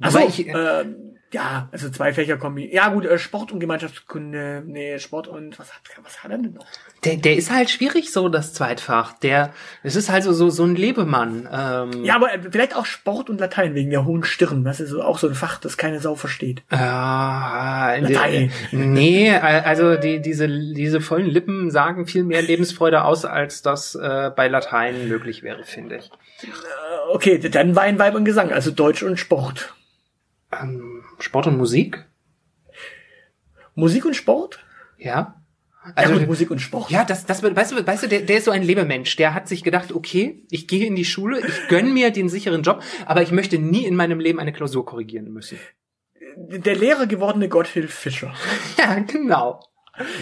[0.00, 2.72] Also Wobei ich, ich- ähm, ja, also zwei Fächer kombi.
[2.72, 6.54] Ja gut, äh, Sport und Gemeinschaftskunde, nee, Sport und was hat was hat er denn
[6.54, 6.66] noch?
[7.04, 9.12] Der, der ist halt schwierig, so das Zweitfach.
[9.18, 11.48] Der, es ist halt so, so, so ein Lebemann.
[11.52, 14.64] Ähm, Ja, aber äh, vielleicht auch Sport und Latein wegen der hohen Stirn.
[14.64, 16.62] Das ist auch so ein Fach, das keine Sau versteht.
[16.70, 18.50] Äh, Latein.
[18.72, 24.30] nee, also die, diese, diese vollen Lippen sagen viel mehr Lebensfreude aus, als das äh,
[24.34, 26.10] bei Latein möglich wäre, finde ich.
[27.10, 29.74] Okay, dann Wein, Weib und Gesang, also Deutsch und Sport.
[30.52, 32.04] Ähm, Sport und Musik?
[33.74, 34.64] Musik und Sport?
[34.98, 35.34] Ja.
[35.86, 36.90] Ja, Also, gut, Musik und Sport.
[36.90, 39.16] Ja, das, das, weißt du, weißt du, der, der ist so ein Lebemensch.
[39.16, 42.62] Der hat sich gedacht, okay, ich gehe in die Schule, ich gönn mir den sicheren
[42.62, 45.58] Job, aber ich möchte nie in meinem Leben eine Klausur korrigieren müssen.
[46.36, 48.34] Der Lehrer gewordene Gotthilf Fischer.
[48.78, 49.60] Ja, genau.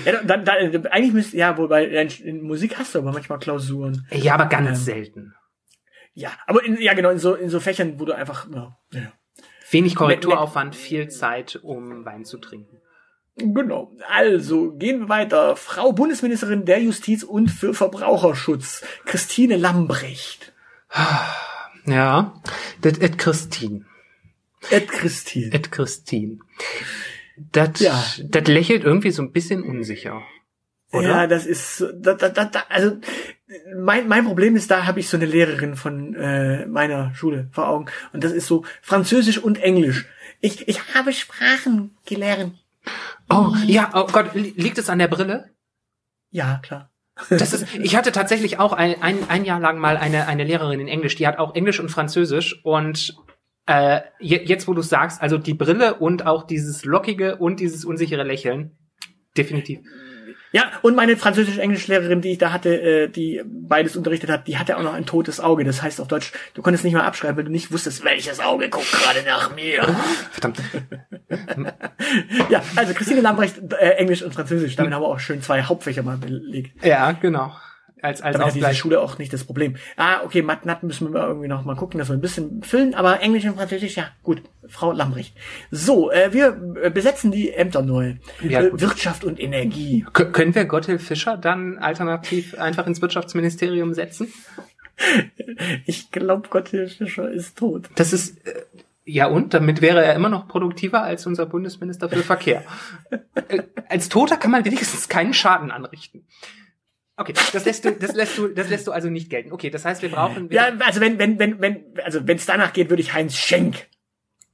[0.06, 4.06] Ja, dann, dann, eigentlich müsste, ja, wobei, in, in Musik hast du aber manchmal Klausuren.
[4.10, 4.74] Ja, aber ganz Ähm.
[4.76, 5.34] selten.
[6.14, 9.12] Ja, aber in, ja genau, in so, in so Fächern, wo du einfach, ja, ja.
[9.76, 12.78] Wenig Korrekturaufwand, viel Zeit, um Wein zu trinken.
[13.36, 13.92] Genau.
[14.08, 15.56] Also, gehen wir weiter.
[15.56, 20.52] Frau Bundesministerin der Justiz und für Verbraucherschutz, Christine Lambrecht.
[21.84, 22.34] Ja,
[22.80, 23.84] das et Christine.
[24.70, 25.54] Ed Christine.
[25.54, 26.38] Et Christine.
[27.52, 28.02] Das, Ja.
[28.24, 30.22] das lächelt irgendwie so ein bisschen unsicher.
[30.92, 31.08] Oder?
[31.08, 32.96] Ja, das ist, da, da, da, also,
[33.76, 37.68] mein, mein Problem ist, da habe ich so eine Lehrerin von äh, meiner Schule vor
[37.68, 37.86] Augen.
[38.12, 40.06] Und das ist so Französisch und Englisch.
[40.40, 42.54] Ich, ich habe Sprachen gelernt.
[43.30, 45.50] Oh, ja, oh Gott, li- liegt es an der Brille?
[46.30, 46.90] Ja, klar.
[47.30, 50.80] Das ist, ich hatte tatsächlich auch ein, ein, ein Jahr lang mal eine, eine Lehrerin
[50.80, 53.16] in Englisch, die hat auch Englisch und Französisch und
[53.66, 57.84] äh, je- jetzt, wo du sagst, also die Brille und auch dieses lockige und dieses
[57.86, 58.76] unsichere Lächeln,
[59.36, 59.80] definitiv.
[60.56, 64.78] Ja, und meine französisch-englisch-Lehrerin, die ich da hatte, äh, die beides unterrichtet hat, die hatte
[64.78, 65.64] auch noch ein totes Auge.
[65.64, 68.70] Das heißt auf Deutsch, du konntest nicht mal abschreiben, weil du nicht wusstest, welches Auge
[68.70, 69.82] guckt gerade nach mir.
[70.30, 70.62] Verdammt.
[72.48, 74.76] ja, also Christine Lambrecht, äh, Englisch und Französisch.
[74.76, 76.82] Damit haben wir auch schön zwei Hauptfächer mal belegt.
[76.82, 77.52] Ja, genau.
[78.02, 78.78] Als, als diese Ausgleich.
[78.78, 79.76] Schule auch nicht das Problem.
[79.96, 82.94] Ah, okay, Mathe Nat müssen wir irgendwie noch mal gucken, dass wir ein bisschen füllen,
[82.94, 85.34] aber Englisch und Französisch, ja, gut, Frau Lambrecht.
[85.70, 88.16] So, äh, wir äh, besetzen die Ämter neu.
[88.42, 88.80] Ja, äh.
[88.80, 90.04] Wirtschaft und Energie.
[90.12, 94.28] Kö- Können wir Gotthilf Fischer dann alternativ einfach ins Wirtschaftsministerium setzen?
[95.84, 97.90] Ich glaube, Gotthilf Fischer ist tot.
[97.96, 98.62] Das ist, äh,
[99.04, 99.52] ja und?
[99.54, 102.62] Damit wäre er immer noch produktiver als unser Bundesminister für Verkehr.
[103.48, 106.24] äh, als Toter kann man wenigstens keinen Schaden anrichten.
[107.18, 109.52] Okay, das lässt du, das lässt du, das lässt du also nicht gelten.
[109.52, 112.44] Okay, das heißt, wir brauchen, wir, Ja, also wenn, wenn, wenn, wenn, also wenn es
[112.44, 113.86] danach geht, würde ich Heinz Schenk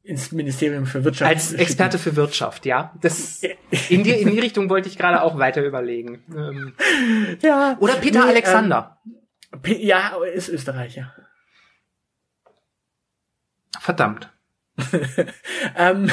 [0.04, 1.60] ins Ministerium für Wirtschaft als schicken.
[1.60, 2.94] Experte für Wirtschaft, ja.
[3.00, 3.42] Das,
[3.88, 6.22] in die, in die Richtung wollte ich gerade auch weiter überlegen.
[6.36, 6.74] Ähm,
[7.42, 7.76] Ja.
[7.80, 8.98] oder Peter Nee, Alexander.
[9.52, 11.14] Ähm, P ja, ist Österreicher.
[13.80, 14.30] Verdammt.
[15.76, 16.10] Ähm,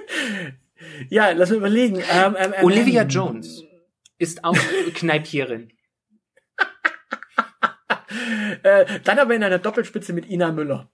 [1.08, 1.96] ja, lass mal überlegen.
[1.96, 3.64] Ähm, ähm, ähm, Olivia Jones
[4.22, 4.56] ist auch
[4.94, 5.72] Kneipierin.
[8.62, 10.90] Äh, dann aber in einer Doppelspitze mit Ina Müller.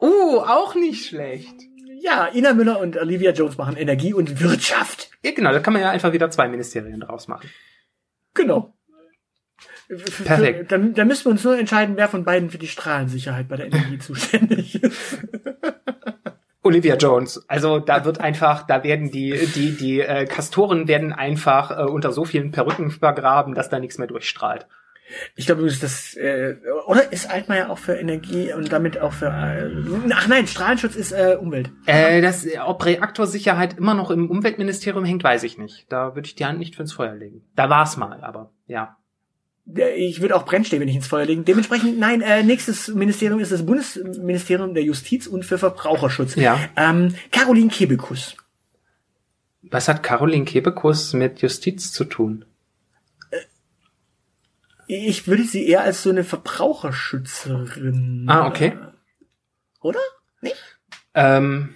[0.00, 1.54] Uh, auch nicht schlecht.
[2.00, 5.10] Ja, Ina Müller und Olivia Jones machen Energie und Wirtschaft.
[5.22, 7.48] Ja, genau, da kann man ja einfach wieder zwei Ministerien draus machen.
[8.34, 8.74] Genau.
[9.88, 10.70] Perfekt.
[10.70, 13.66] Dann, dann müssen wir uns nur entscheiden, wer von beiden für die Strahlensicherheit bei der
[13.66, 15.18] Energie zuständig ist.
[16.68, 17.42] Olivia Jones.
[17.48, 22.12] Also da wird einfach, da werden die, die, die äh, Kastoren werden einfach äh, unter
[22.12, 24.66] so vielen Perücken vergraben, dass da nichts mehr durchstrahlt.
[25.36, 29.70] Ich glaube, das äh, oder ist Altmaier auch für Energie und damit auch für äh,
[30.12, 31.70] ach nein, Strahlenschutz ist äh, Umwelt.
[31.86, 35.86] Äh, das, ob Reaktorsicherheit immer noch im Umweltministerium hängt, weiß ich nicht.
[35.90, 37.42] Da würde ich die Hand nicht fürs Feuer legen.
[37.56, 38.98] Da war's mal, aber ja.
[39.74, 41.44] Ich würde auch Brennstäbe nicht ins Feuer legen.
[41.44, 46.36] Dementsprechend, nein, äh, nächstes Ministerium ist das Bundesministerium der Justiz und für Verbraucherschutz.
[46.36, 46.58] Ja.
[46.76, 48.34] Ähm, Caroline Kebekus.
[49.62, 52.46] Was hat Caroline Kebekus mit Justiz zu tun?
[54.86, 58.24] Ich würde sie eher als so eine Verbraucherschützerin.
[58.26, 58.78] Ah, okay.
[59.82, 60.00] Oder?
[60.40, 60.56] Nicht?
[61.12, 61.74] Ähm,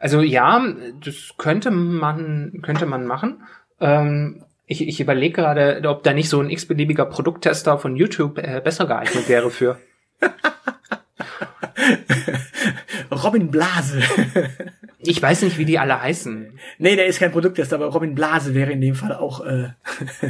[0.00, 0.66] also ja,
[1.00, 3.44] das könnte man könnte man machen.
[3.78, 8.60] Ähm, ich, ich überlege gerade, ob da nicht so ein x-beliebiger Produkttester von YouTube äh,
[8.62, 9.78] besser geeignet wäre für.
[13.10, 14.02] Robin Blase.
[14.98, 16.58] ich weiß nicht, wie die alle heißen.
[16.78, 19.68] Nee, der ist kein Produkttester, aber Robin Blase wäre in dem Fall auch äh,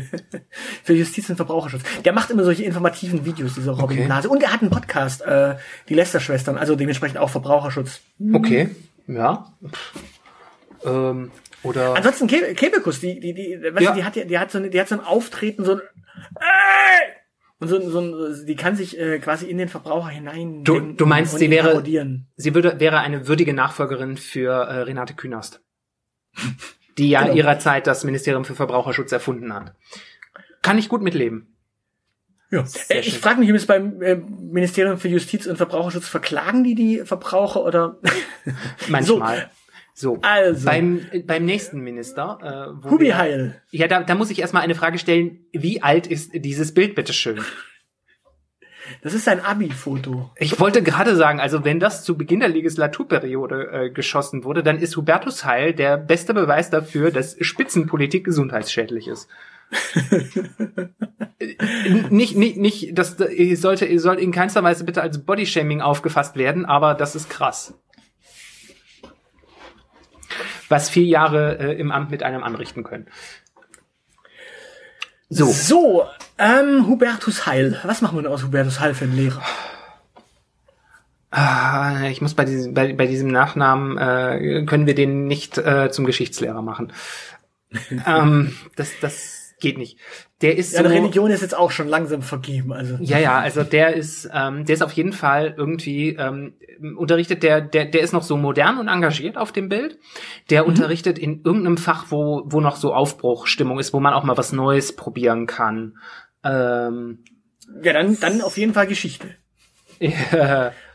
[0.83, 1.83] für Justiz und Verbraucherschutz.
[2.05, 4.07] Der macht immer solche informativen Videos, dieser Robin Okay.
[4.07, 4.29] Blase.
[4.29, 5.55] Und er hat einen Podcast, äh,
[5.89, 8.01] die Lester-Schwestern, also dementsprechend auch Verbraucherschutz.
[8.33, 8.71] Okay,
[9.07, 9.47] ja.
[10.85, 11.31] Ähm,
[11.65, 13.91] oder Ansonsten Ke Kebekus, die, die, die, weißt Ja.
[13.91, 15.81] du, die hat ja, die hat so eine, die hat so ein Auftreten, so ein
[16.41, 17.13] Ey!
[17.61, 20.65] und so, ein- so ein, die kann sich äh, quasi in den Verbraucher hinein.
[20.65, 22.27] Du- du meinst, und sie wäre- parodieren.
[22.37, 25.63] sie würde wäre eine würdige Nachfolgerin für äh, Renate Künast,
[26.99, 27.35] die ja Genau.
[27.35, 29.75] ihrer Zeit das Ministerium für Verbraucherschutz erfunden hat.
[30.63, 31.49] Kann ich gut mitleben.
[32.51, 32.65] Ja.
[32.67, 33.21] Sehr Äh, ich schön.
[33.21, 37.65] frage mich, ob es beim äh, Ministerium für Justiz und Verbraucherschutz verklagen die die Verbraucher
[37.65, 37.99] oder
[38.89, 39.39] Manchmal.
[39.39, 39.45] So.
[40.23, 40.65] Also.
[40.65, 43.61] Beim, äh, beim nächsten Minister, äh, Hubi Heil.
[43.71, 45.47] Ja, da, da muss ich erstmal eine Frage stellen.
[45.53, 47.41] Wie alt ist dieses Bild, bitteschön?
[49.03, 50.31] Das ist ein Abi-Foto.
[50.37, 54.79] Ich wollte gerade sagen, also wenn das zu Beginn der Legislaturperiode äh, geschossen wurde, dann
[54.79, 59.29] ist Hubertus Heil der beste Beweis dafür, dass Spitzenpolitik gesundheitsschädlich ist.
[62.11, 66.95] Nicht, nicht, nicht, das sollte, soll in keinster Weise bitte als Bodyshaming aufgefasst werden, aber
[66.95, 67.75] das ist krass.
[70.69, 73.07] Was vier Jahre äh, im Amt mit einem anrichten können.
[75.29, 75.47] So.
[75.47, 76.07] So,
[76.39, 77.81] ähm, Hubertus Heil.
[77.85, 79.43] Was machen wir denn aus Hubertus Heil für einen Lehrer?
[81.31, 85.91] Ah, ich muss bei diesem, bei, bei diesem Nachnamen, äh, können wir den nicht äh,
[85.91, 86.93] zum Geschichtslehrer machen.
[88.07, 89.99] ähm, das, das geht nicht.
[90.41, 92.97] Der ist Ja, so, Religion ist jetzt auch schon langsam vergeben, also.
[93.01, 96.55] ja, ja, also der ist, ähm, der ist auf jeden Fall irgendwie ähm,
[96.97, 99.99] unterrichtet, der, der, der ist noch so modern und engagiert auf dem Bild.
[100.51, 104.37] Der unterrichtet in irgendeinem Fach, wo, wo noch so Aufbruchstimmung ist, wo man auch mal
[104.37, 105.97] was Neues probieren kann.
[106.43, 107.25] Ähm,
[107.83, 109.29] Ja, dann, dann auf jeden Fall Geschichte.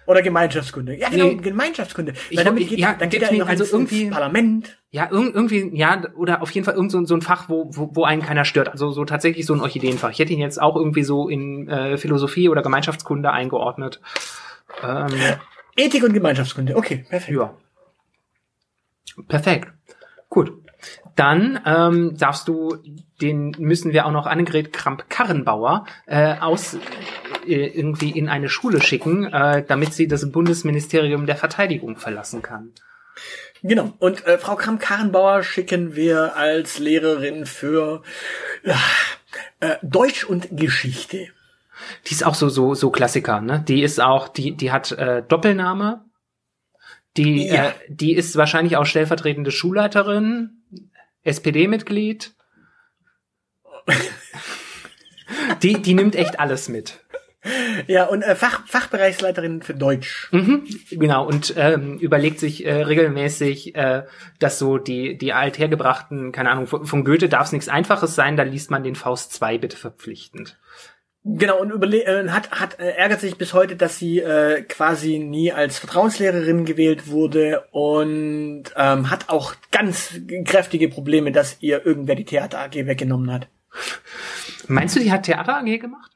[0.10, 0.96] Oder Gemeinschaftskunde.
[0.98, 1.36] Ja, genau, Nee.
[1.36, 2.14] Gemeinschaftskunde.
[2.32, 4.78] Ich Weil damit wollt- geht, ja, dann geht er definitiv, noch also ins, irgendwie- Parlament.
[4.92, 7.92] Ja, irg irgendwie, ja, oder auf jeden Fall irgend so, so ein Fach, wo, wo,
[7.94, 8.70] wo einen keiner stört.
[8.70, 10.10] Also so tatsächlich so ein Orchideenfach.
[10.10, 14.02] Ich hätte ihn jetzt auch irgendwie so in äh, Philosophie oder Gemeinschaftskunde eingeordnet.
[14.84, 15.08] Ähm,
[15.78, 16.76] Ethik und Gemeinschaftskunde.
[16.76, 17.38] Okay, perfekt.
[17.38, 17.54] ja.
[19.28, 19.70] Perfekt.
[20.30, 20.54] Gut.
[21.20, 22.78] Dann ähm, darfst du,
[23.22, 26.78] den müssen wir auch noch Annegret Kramp-Karrenbauer äh, aus
[27.46, 32.72] äh, irgendwie in eine Schule schicken, äh, damit sie das Bundesministerium der Verteidigung verlassen kann.
[33.62, 33.92] Genau.
[34.00, 38.02] Und äh, Frau Kramp-Karrenbauer schicken wir als Lehrerin für
[39.60, 41.28] äh, Deutsch und Geschichte.
[42.08, 43.62] Die ist auch so so so Klassiker, ne?
[43.68, 46.06] Die ist auch die die hat äh, Doppelname.
[47.18, 47.66] Die Ja.
[47.68, 50.59] äh, die ist wahrscheinlich auch stellvertretende Schulleiterin,
[51.24, 52.36] SPD-Mitglied.
[55.62, 57.00] die die nimmt echt alles mit.
[57.88, 60.28] Ja, und äh, Fach, Fachbereichsleiterin für Deutsch.
[60.32, 64.04] Mhm, genau und ähm, überlegt sich äh, regelmäßig, äh,
[64.40, 68.36] dass so die die althergebrachten, keine Ahnung, von von Goethe darf es nichts Einfaches sein,
[68.36, 70.60] da liest man den Faust 2 bitte verpflichtend.
[71.24, 75.20] Genau, und überle äh, hat, hat äh, ärgert sich bis heute, dass sie äh, quasi
[75.20, 80.14] nie als Vertrauenslehrerin gewählt wurde und ähm, hat auch ganz
[80.46, 83.50] kräftige Probleme, dass ihr irgendwer die Theater AG weggenommen hat.
[84.68, 86.12] Meinst du, die hat Theater AG gemacht?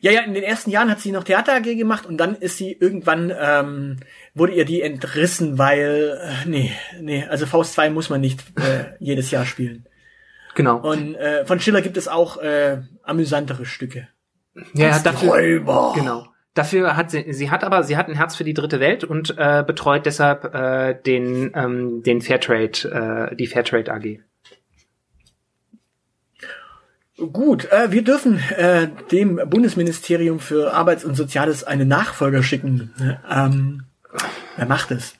[0.00, 2.56] Ja, ja, in den ersten Jahren hat sie noch Theater AG gemacht und dann ist
[2.56, 3.96] sie irgendwann, ähm,
[4.34, 8.94] wurde ihr die entrissen, weil, äh, nee, nee, also Faust 2 muss man nicht äh,
[9.00, 9.86] jedes Jahr spielen.
[10.54, 10.78] Genau.
[10.78, 14.08] Und äh, von Schiller gibt es auch äh, amüsantere Stücke.
[14.74, 15.92] Ja, dafür, Räuber.
[15.94, 16.26] genau.
[16.54, 19.34] Dafür hat sie, sie hat aber, sie hat ein Herz für die dritte Welt und
[19.38, 24.20] äh, betreut deshalb äh, den, ähm, den Fairtrade, äh, die Fairtrade AG.
[27.32, 32.94] Gut, äh, wir dürfen äh, dem Bundesministerium für Arbeits- und Soziales einen Nachfolger schicken.
[33.30, 33.84] Ähm,
[34.56, 35.14] wer macht es?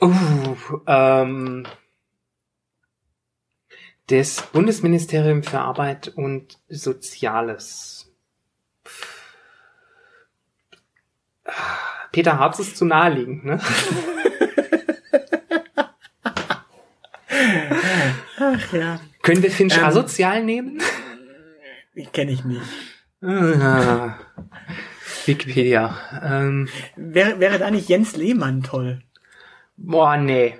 [0.00, 1.64] Uh, ähm,
[4.12, 8.12] das Bundesministerium für Arbeit und Soziales.
[12.12, 13.58] Peter Harz ist zu naheliegend, ne?
[18.38, 19.84] Ach ja, Können wir Finch Ähm.
[19.84, 20.82] asozial nehmen?
[22.12, 22.60] kenne ich nicht.
[23.22, 24.18] Ah,
[25.24, 25.96] Wikipedia.
[26.22, 29.02] Ähm, Wäre, wäre da nicht Jens Lehmann toll?
[29.76, 30.58] boah, nee.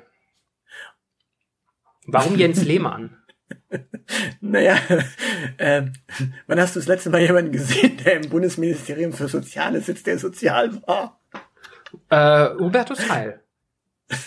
[2.06, 3.21] Warum Jens Lehmann?
[4.40, 4.76] Naja,
[5.56, 5.82] äh,
[6.46, 10.18] wann hast du das letzte Mal jemanden gesehen, der im Bundesministerium für Soziales sitzt, der
[10.18, 11.20] sozial war?
[12.08, 13.40] Äh, Hubertus Heil.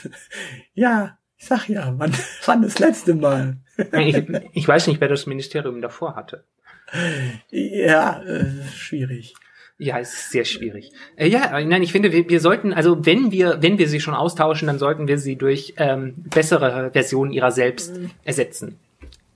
[0.73, 2.11] Ja, ich sag ja, wann,
[2.45, 3.57] wann das letzte Mal?
[3.93, 6.43] Ich, ich weiß nicht, wer das Ministerium davor hatte.
[7.51, 9.35] Ja, äh, schwierig.
[9.77, 10.91] Ja, es ist sehr schwierig.
[11.17, 14.13] Äh, ja, nein, ich finde, wir, wir sollten, also wenn wir, wenn wir sie schon
[14.13, 18.79] austauschen, dann sollten wir sie durch ähm, bessere Versionen ihrer selbst ersetzen.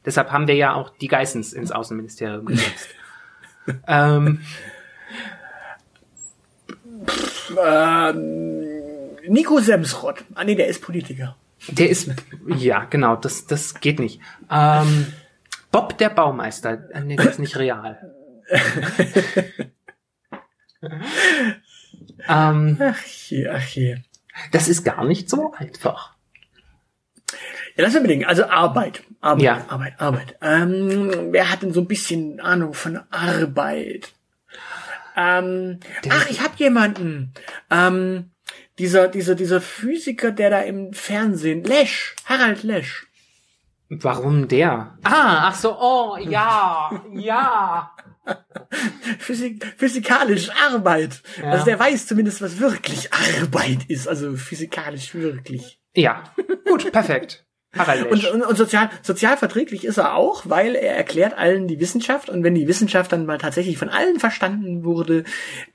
[0.09, 2.89] Deshalb haben wir ja auch die Geissens ins Außenministerium gesetzt.
[3.87, 4.41] ähm,
[7.63, 8.63] Ähm,
[9.27, 10.23] Nico Semsrott.
[10.33, 11.35] Ah nee, der ist Politiker.
[11.67, 12.09] der ist,
[12.47, 14.19] ja, genau, das, das geht nicht.
[14.49, 15.13] Ähm,
[15.71, 18.15] Bob der Baumeister, äh, nee, das ist nicht real.
[22.27, 23.97] ähm, Ach je, ach je.
[24.51, 26.15] das ist gar nicht so einfach.
[27.75, 28.25] Ja, lass überlegen.
[28.25, 29.03] Also Arbeit.
[29.21, 29.65] Arbeit, Ja.
[29.69, 30.35] Arbeit, Arbeit.
[30.41, 34.13] Ähm, wer hat denn so ein bisschen Ahnung von Arbeit?
[35.15, 37.33] Ähm, ach, ich hab jemanden.
[37.69, 38.31] Ähm,
[38.77, 43.07] dieser, dieser, dieser Physiker, der da im Fernsehen, Lesch, Harald Lesch.
[43.89, 44.97] Warum der?
[45.03, 47.91] Ah, ach so, oh, ja, ja.
[49.19, 51.21] Physik, physikalisch Arbeit.
[51.41, 51.51] Ja.
[51.51, 54.07] Also der weiß zumindest, was wirklich Arbeit ist.
[54.07, 55.78] Also physikalisch wirklich.
[55.95, 56.23] Ja,
[56.65, 57.45] gut, perfekt.
[58.09, 62.27] Und, und, und sozial, sozial verträglich ist er auch, weil er erklärt allen die Wissenschaft
[62.27, 65.23] und wenn die Wissenschaft dann mal tatsächlich von allen verstanden wurde,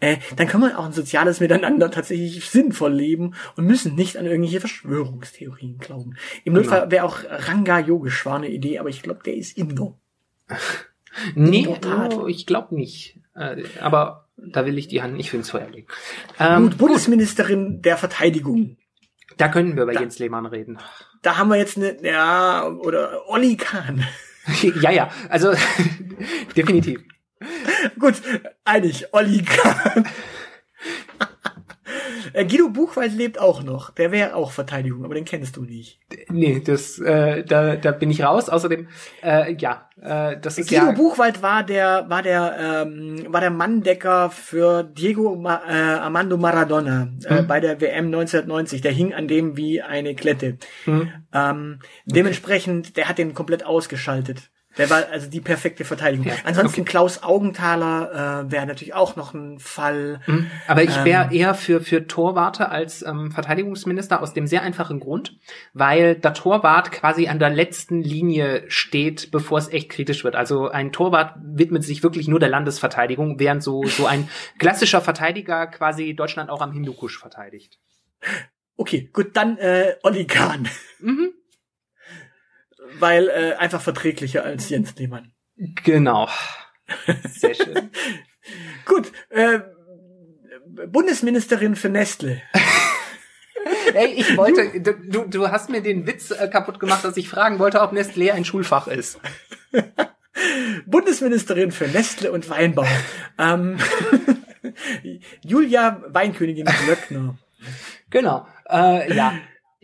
[0.00, 4.27] äh, dann kann man auch ein soziales Miteinander tatsächlich sinnvoll leben und müssen nicht an
[4.27, 6.16] irgendwelche Verschwörungstheorien glauben.
[6.42, 6.64] Im Genau.
[6.66, 9.98] Notfall wäre auch Ranga Yogeshwar eine Idee, aber ich glaube, der ist Indo.
[11.37, 13.20] Nee, oh, ich glaube nicht.
[13.37, 15.87] Äh, aber da will ich die Hand nicht für ins Feuer legen.
[16.40, 18.77] Ähm, Gut, Bundesministerin der Verteidigung.
[19.37, 20.79] Da können wir über Da- Jens Lehmann reden.
[21.23, 24.07] Da haben wir jetzt eine, ja, oder Olli Kahn.
[24.81, 25.55] ja, ja, also
[26.57, 27.03] definitiv.
[27.99, 28.14] Gut,
[28.64, 30.07] einig, Olli Kahn.
[32.33, 33.91] Äh, Guido Buchwald lebt auch noch.
[33.91, 36.01] Der wäre auch Verteidigung, aber den kennst du nicht.
[36.29, 38.49] Nee, das, äh, da, da bin ich raus.
[38.49, 38.89] Außerdem,
[39.23, 40.93] äh, ja, äh, das ist Guido ja.
[40.93, 47.09] Buchwald war der, war der, ähm, war der Manndecker für Diego Ma äh, Armando Maradona
[47.25, 47.47] äh, Hm.
[47.47, 48.81] bei der WM 1990.
[48.81, 50.59] Der hing an dem wie eine Klette.
[50.85, 51.11] Hm.
[51.33, 54.51] Ähm, dementsprechend, der hat den komplett ausgeschaltet.
[54.77, 56.27] Der war also die perfekte Verteidigung.
[56.27, 60.21] Ja, Ansonsten Klaus Augenthaler äh, wäre natürlich auch noch ein Fall.
[60.25, 60.51] Hm.
[60.67, 61.33] Aber ich wäre Ähm.
[61.33, 65.39] eher für, für Torwarte als ähm, Verteidigungsminister aus dem sehr einfachen Grund,
[65.73, 70.35] weil der Torwart quasi an der letzten Linie steht, bevor es echt kritisch wird.
[70.35, 75.67] Also ein Torwart widmet sich wirklich nur der Landesverteidigung, während so, so ein klassischer Verteidiger
[75.69, 77.79] quasi Deutschland auch am Hindukusch verteidigt.
[78.77, 80.69] Okay, gut, dann äh, Olli Kahn.
[80.99, 81.33] Mhm.
[82.98, 85.33] Weil äh, einfach verträglicher als Jens Lehmann.
[85.57, 86.28] Genau.
[87.28, 87.90] Sehr schön.
[88.85, 89.61] Gut, äh,
[90.88, 92.42] Bundesministerin für Nestle.
[93.94, 97.59] Ey, ich wollte, du, du hast mir den Witz äh, kaputt gemacht, dass ich fragen
[97.59, 99.18] wollte, ob Nestlé ein Schulfach ist.
[100.87, 102.86] Bundesministerin für Nestle und Weinbau.
[103.38, 103.78] ähm,
[105.42, 107.38] Julia Weinkönigin Glöckner.
[108.11, 108.47] Genau.
[108.68, 109.34] Äh, ja.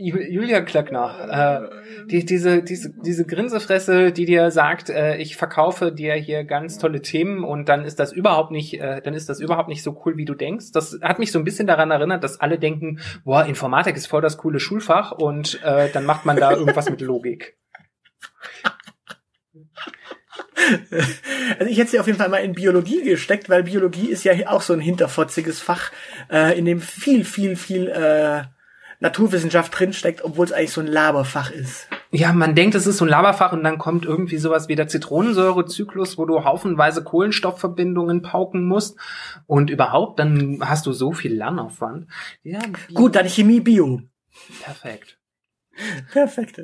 [0.01, 5.93] Ju- Julia Klöckner, äh, die, diese, diese, diese Grinsefresse, die dir sagt, äh, ich verkaufe
[5.93, 9.41] dir hier ganz tolle Themen und dann ist das überhaupt nicht, äh, dann ist das
[9.41, 10.73] überhaupt nicht so cool, wie du denkst.
[10.73, 14.23] Das hat mich so ein bisschen daran erinnert, dass alle denken, boah, Informatik ist voll
[14.23, 17.57] das coole Schulfach und äh, dann macht man da irgendwas mit Logik.
[21.59, 24.33] Also ich hätte sie auf jeden Fall mal in Biologie gesteckt, weil Biologie ist ja
[24.49, 25.91] auch so ein hinterfotziges Fach,
[26.31, 28.43] äh, in dem viel, viel, viel äh,
[29.01, 31.89] Naturwissenschaft drinsteckt, obwohl es eigentlich so ein Laberfach ist.
[32.11, 34.89] Ja, man denkt, es ist so ein Laberfach und dann kommt irgendwie sowas wie der
[34.89, 38.99] Zitronensäurezyklus, wo du haufenweise Kohlenstoffverbindungen pauken musst
[39.47, 42.09] und überhaupt, dann hast du so viel Lernaufwand.
[42.43, 42.61] Ja,
[42.93, 44.03] Gut, dann Chemie Bio.
[44.63, 45.19] Perfekt.
[46.13, 46.61] Perfekt.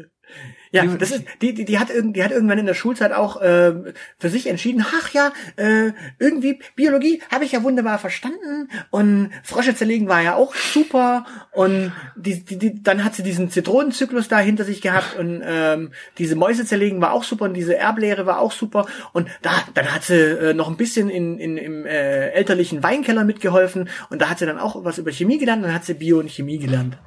[0.73, 3.73] Ja, das ist, die, die, die hat die hat irgendwann in der Schulzeit auch äh,
[4.19, 9.75] für sich entschieden, ach ja, äh, irgendwie Biologie habe ich ja wunderbar verstanden und Frösche
[9.75, 14.39] zerlegen war ja auch super und die, die, die, dann hat sie diesen Zitronenzyklus da
[14.39, 18.41] hinter sich gehabt und ähm, diese Mäuse zerlegen war auch super und diese Erblehre war
[18.41, 22.31] auch super und da dann hat sie äh, noch ein bisschen in, in im äh,
[22.31, 25.75] elterlichen Weinkeller mitgeholfen und da hat sie dann auch was über Chemie gelernt und dann
[25.75, 26.99] hat sie Bio und Chemie gelernt.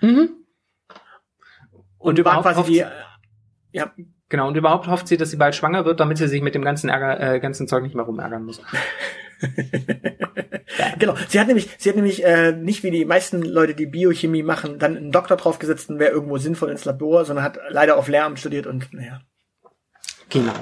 [0.00, 0.45] Mhm.
[2.06, 2.84] Und, und überhaupt quasi die,
[3.72, 3.92] ja.
[4.28, 6.62] Genau, und überhaupt hofft sie, dass sie bald schwanger wird, damit sie sich mit dem
[6.62, 8.62] ganzen Ärger, äh, ganzen Zeug nicht mehr rumärgern muss.
[10.98, 11.14] genau.
[11.28, 14.78] Sie hat nämlich, sie hat nämlich äh, nicht wie die meisten Leute, die Biochemie machen,
[14.78, 18.38] dann einen Doktor draufgesetzt und wäre irgendwo sinnvoll ins Labor, sondern hat leider auf Lehramt
[18.38, 19.20] studiert und naja.
[20.28, 20.54] Genau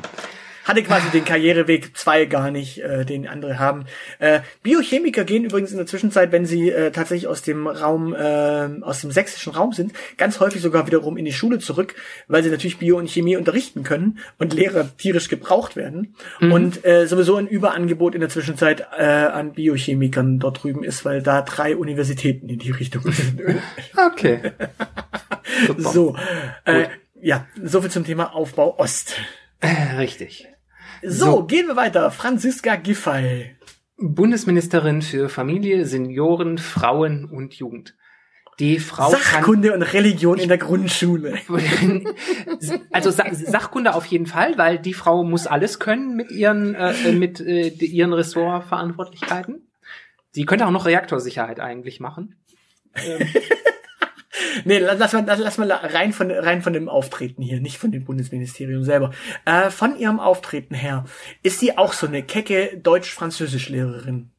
[0.65, 3.85] hatte quasi den Karriereweg zwei gar nicht, äh, den andere haben.
[4.19, 8.69] Äh, Biochemiker gehen übrigens in der Zwischenzeit, wenn sie äh, tatsächlich aus dem Raum, äh,
[8.81, 11.95] aus dem sächsischen Raum sind, ganz häufig sogar wiederum in die Schule zurück,
[12.29, 16.15] weil sie natürlich Bio und Chemie unterrichten können und Lehrer tierisch gebraucht werden.
[16.41, 16.53] Mhm.
[16.53, 21.23] Und äh, sowieso ein Überangebot in der Zwischenzeit äh, an Biochemikern dort drüben ist, weil
[21.23, 23.41] da drei Universitäten in die Richtung sind.
[24.11, 24.53] okay.
[25.79, 26.17] so,
[26.65, 26.87] äh,
[27.21, 29.17] ja, soviel zum Thema Aufbau Ost.
[29.61, 30.49] Äh, richtig.
[31.07, 32.11] So, so, gehen wir weiter.
[32.11, 33.57] Franziska Giffey.
[33.97, 37.95] Bundesministerin für Familie, Senioren, Frauen und Jugend.
[38.59, 41.39] Die Frau Sachkunde und Religion in der Grundschule.
[42.93, 47.13] also Sa Sachkunde auf jeden Fall, weil die Frau muss alles können mit ihren äh,
[47.13, 49.69] mit äh, ihren Ressortverantwortlichkeiten.
[50.31, 52.37] Sie könnte auch noch Reaktorsicherheit eigentlich machen.
[52.95, 53.27] Ähm.
[54.65, 58.05] nee, lass mal, lass mal rein von, rein von dem Auftreten hier, nicht von dem
[58.05, 59.13] Bundesministerium selber.
[59.45, 61.05] Äh, von ihrem Auftreten her,
[61.43, 64.31] ist sie auch so eine kecke Deutsch-Französisch-Lehrerin?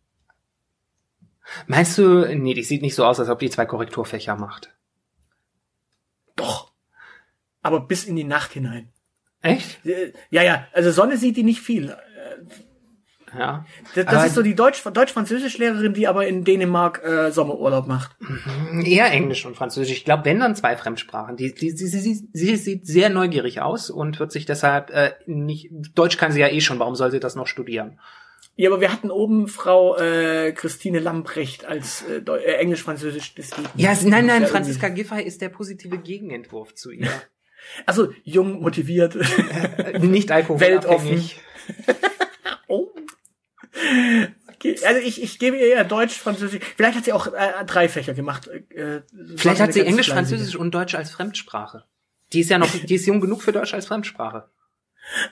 [1.68, 4.76] Meinst du, nee, die sieht nicht so aus, als ob die zwei Korrekturfächer macht.
[6.36, 6.72] Doch.
[7.62, 8.92] Aber bis in die Nacht hinein.
[9.42, 9.86] Echt?
[9.86, 11.96] Äh, ja, ja, also Sonne sieht die nicht viel.
[13.38, 13.66] Ja.
[13.96, 18.16] Das, das ist so die Deutsch, Deutsch-Französisch-Lehrerin, die aber in Dänemark äh, Sommerurlaub macht.
[18.20, 19.98] Mhm, eher Englisch und Französisch.
[19.98, 21.36] Ich glaube, wenn dann zwei Fremdsprachen.
[21.36, 25.70] Die, die, sie, sie, sie sieht sehr neugierig aus und wird sich deshalb äh, nicht.
[25.96, 26.80] Deutsch kann sie ja eh schon.
[26.80, 28.00] Warum soll sie das noch studieren?
[28.58, 33.34] Ja, aber wir hatten oben Frau äh, Christine Lamprecht als äh, äh, Englisch-Französisch.
[33.76, 37.10] Ja, nein, nein, Franziska Giffey ist der positive Gegenentwurf zu ihr.
[37.86, 39.18] also jung, motiviert,
[40.00, 41.40] nicht alkoholabhängig.
[41.78, 42.06] Weltoffen.
[44.54, 46.62] Okay, also ich, ich gebe ihr ja Deutsch, Französisch.
[46.78, 48.48] Vielleicht hat sie auch äh, drei Fächer gemacht.
[48.48, 49.02] Äh,
[49.36, 51.84] Vielleicht hat sie Englisch, Französisch und Deutsch als Fremdsprache.
[52.34, 54.50] Die ist ja noch, die ist jung genug für Deutsch als Fremdsprache.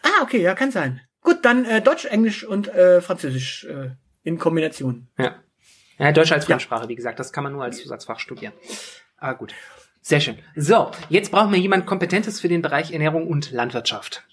[0.03, 1.01] Ah, okay, ja, kann sein.
[1.21, 3.91] Gut, dann äh, Deutsch, Englisch und äh, Französisch äh,
[4.23, 5.07] in Kombination.
[5.17, 5.35] Ja.
[5.97, 6.89] Ja, Deutsch als Fremdsprache, ja.
[6.89, 8.53] wie gesagt, das kann man nur als Zusatzfach studieren.
[9.17, 9.53] Ah, gut.
[10.01, 10.37] Sehr schön.
[10.55, 14.25] So, jetzt brauchen wir jemand Kompetentes für den Bereich Ernährung und Landwirtschaft.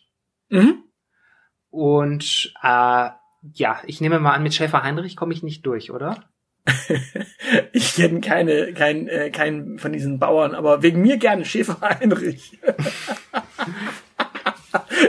[0.48, 0.82] Mhm.
[1.70, 3.10] Und äh,
[3.42, 6.24] ja, ich nehme mal an, mit Schäfer Heinrich komme ich nicht durch, oder?
[7.72, 12.58] ich kenne keine, kein, äh, keinen von diesen Bauern, aber wegen mir gerne Schäfer Heinrich.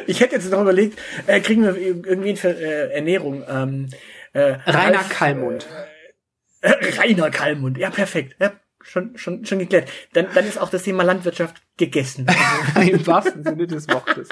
[0.08, 3.44] ich hätte jetzt noch überlegt, äh, kriegen wir irgendwie für äh, Ernährung.
[3.48, 3.90] Ähm,
[4.34, 5.68] äh, Rainer Ralf, Kallmund.
[6.62, 8.38] Äh, Rainer Kallmund, ja perfekt.
[8.40, 9.90] Ja, schon, schon, schon geklärt.
[10.14, 12.28] Dann, dann ist auch das Thema Landwirtschaft gegessen.
[12.76, 14.30] Im wahrsten Sinne des Wortes.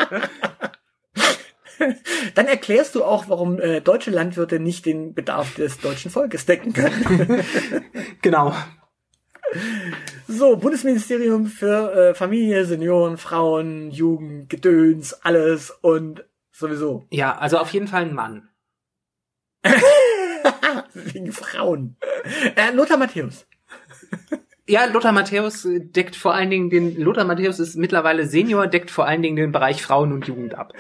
[2.36, 6.74] Dann erklärst du auch, warum äh, deutsche Landwirte nicht den Bedarf des deutschen Volkes decken
[6.74, 7.44] können.
[8.22, 8.54] genau.
[10.28, 17.06] So, Bundesministerium für äh, Familie, Senioren, Frauen, Jugend, Gedöns, alles und sowieso.
[17.10, 18.50] Ja, also auf jeden Fall ein Mann.
[20.94, 21.98] Wegen Frauen.
[22.56, 23.48] Äh, Lothar Matthäus.
[24.70, 29.08] Ja, Lothar Matthäus deckt vor allen Dingen den, Lothar Matthäus ist mittlerweile Senior, deckt vor
[29.08, 30.74] allen Dingen den Bereich Frauen und Jugend ab.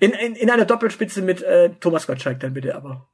[0.00, 3.08] In, in, in einer Doppelspitze mit äh, Thomas Gottschalk dann bitte aber.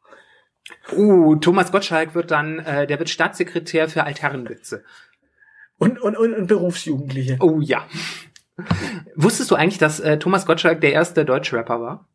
[0.91, 4.83] Uh, Thomas Gottschalk wird dann, äh, der wird Staatssekretär für Altherrenwitze.
[5.79, 7.37] Und, und, und, und Berufsjugendliche.
[7.39, 7.87] Oh ja.
[9.15, 12.09] Wusstest du eigentlich, dass äh, Thomas Gottschalk der erste Deutschrapper war?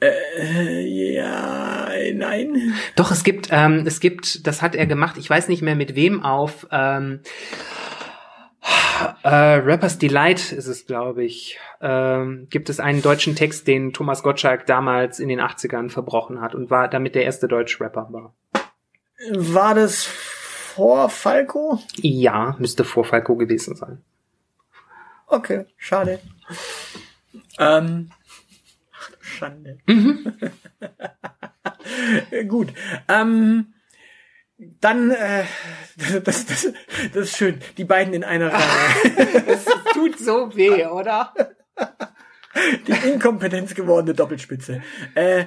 [0.00, 0.82] Äh,
[1.14, 2.74] ja, nein.
[2.96, 5.94] Doch, es gibt, ähm, es gibt, das hat er gemacht, ich weiß nicht mehr mit
[5.96, 7.20] wem auf, ähm,
[9.22, 14.22] äh, Rappers Delight ist es, glaube ich, ähm, gibt es einen deutschen Text, den Thomas
[14.22, 18.34] Gottschalk damals in den 80ern verbrochen hat und war damit der erste Deutsch-Rapper war.
[19.30, 21.80] War das vor Falco?
[21.96, 24.02] Ja, müsste vor Falco gewesen sein.
[25.26, 26.20] Okay, schade.
[27.58, 28.10] Ähm,
[29.38, 29.78] Schande.
[32.48, 32.68] Gut.
[33.08, 33.74] Ähm,
[34.80, 35.44] dann, äh,
[36.24, 36.72] das, das,
[37.14, 37.60] das ist schön.
[37.76, 38.64] Die beiden in einer Reihe.
[39.46, 39.64] Das
[39.94, 41.32] tut so weh, oder?
[42.86, 44.82] Die inkompetenz gewordene Doppelspitze.
[45.14, 45.46] Äh,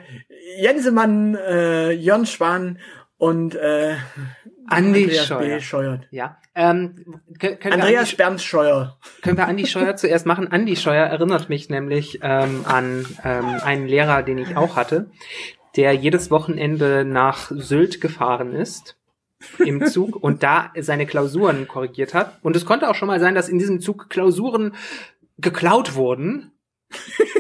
[0.58, 2.80] Jensemann, äh, Jörn Schwan
[3.18, 3.96] und äh,
[4.68, 5.56] Andi Andreas Scheuer.
[5.56, 5.60] B.
[5.62, 6.08] Scheuert.
[6.12, 6.38] Ja.
[6.56, 6.96] Ähm,
[7.40, 8.98] können, können, wir Andreas Andi, Bernd Scheuer.
[9.22, 10.52] können wir Andi Scheuer zuerst machen?
[10.52, 15.10] Andi Scheuer erinnert mich nämlich ähm, an ähm, einen Lehrer, den ich auch hatte,
[15.76, 18.98] der jedes Wochenende nach Sylt gefahren ist
[19.60, 22.38] im Zug und da seine Klausuren korrigiert hat.
[22.44, 24.74] Und es konnte auch schon mal sein, dass in diesem Zug Klausuren
[25.38, 26.52] geklaut wurden.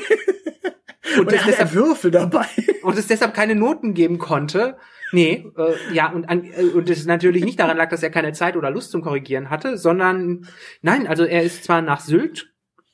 [1.19, 2.45] Und, er hat deshalb- Würfel dabei.
[2.83, 4.77] und es deshalb keine Noten geben konnte.
[5.11, 8.33] Nee, äh, ja, und, an, äh, und es natürlich nicht daran lag, dass er keine
[8.33, 10.47] Zeit oder Lust zum Korrigieren hatte, sondern
[10.81, 12.53] nein, also er ist zwar nach Sylt,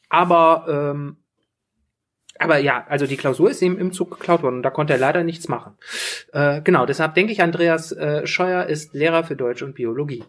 [0.09, 0.65] aber
[0.95, 1.17] ähm,
[2.39, 4.99] aber ja, also die Klausur ist ihm im Zug geklaut worden und da konnte er
[4.99, 5.75] leider nichts machen.
[6.33, 10.23] Äh, genau, deshalb denke ich, Andreas äh, Scheuer ist Lehrer für Deutsch und Biologie.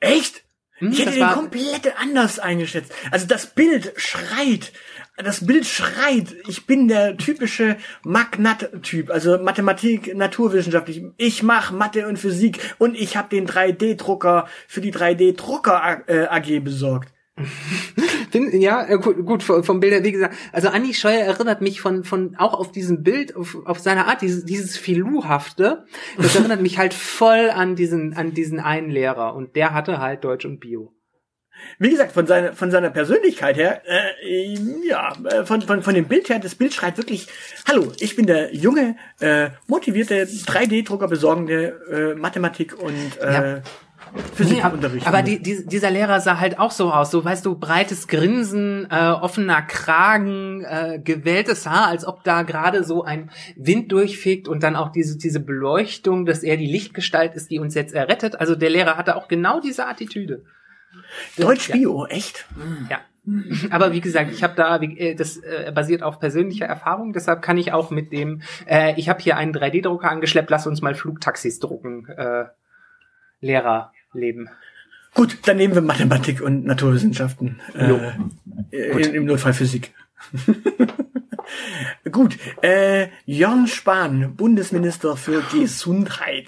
[0.00, 0.44] Echt?
[0.78, 2.92] Hm, Ich hätte den komplett anders eingeschätzt.
[3.10, 4.72] Also das Bild schreit.
[5.18, 6.34] Das Bild schreit.
[6.48, 11.02] Ich bin der typische Magnat-Typ, also Mathematik, naturwissenschaftlich.
[11.18, 16.60] Ich mache Mathe und Physik und ich habe den 3D-Drucker für die 3D-Drucker äh, AG
[16.60, 17.12] besorgt.
[18.34, 21.82] Ja, äh, gut, gut vom vom Bild her, wie gesagt, also Andi Scheuer erinnert mich
[21.82, 25.84] von, von auch auf diesem Bild, auf, auf seine Art, dieses, dieses Filu-hafte,
[26.16, 30.24] das erinnert mich halt voll an diesen, an diesen einen Lehrer und der hatte halt
[30.24, 30.94] Deutsch und Bio.
[31.78, 36.06] Wie gesagt, von seiner von seiner Persönlichkeit her, äh, ja, äh, von, von von dem
[36.06, 37.28] Bild her, das Bild schreit wirklich:
[37.68, 43.62] Hallo, ich bin der junge, äh, motivierte 3D-Drucker besorgende äh, Mathematik und äh, Ja.
[44.34, 45.06] Physikunterricht.
[45.06, 48.86] aber die, die, dieser Lehrer sah halt auch so aus, so weißt du, breites Grinsen,
[48.90, 54.62] äh, offener Kragen, äh, gewelltes Haar, als ob da gerade so ein Wind durchfegt und
[54.62, 58.38] dann auch diese, diese Beleuchtung, dass er die Lichtgestalt ist, die uns jetzt errettet.
[58.38, 60.44] Also der Lehrer hatte auch genau diese Attitüde.
[61.36, 61.76] Deutsch Ja.
[61.76, 62.46] Bio, echt?
[62.88, 63.00] Ja.
[63.70, 67.56] Aber wie gesagt, ich habe da, äh, das äh, basiert auf persönlicher Erfahrung, deshalb kann
[67.56, 71.60] ich auch mit dem, äh, ich habe hier einen 3D-Drucker angeschleppt, lass uns mal Flugtaxis
[71.60, 72.46] drucken, äh,
[73.40, 74.50] Lehrerleben.
[75.14, 77.60] Gut, dann nehmen wir Mathematik und Naturwissenschaften.
[77.74, 78.12] Äh,
[78.70, 79.92] in, Im Notfall Physik.
[82.10, 86.46] Gut, äh, Jörn Spahn, Bundesminister für Gesundheit.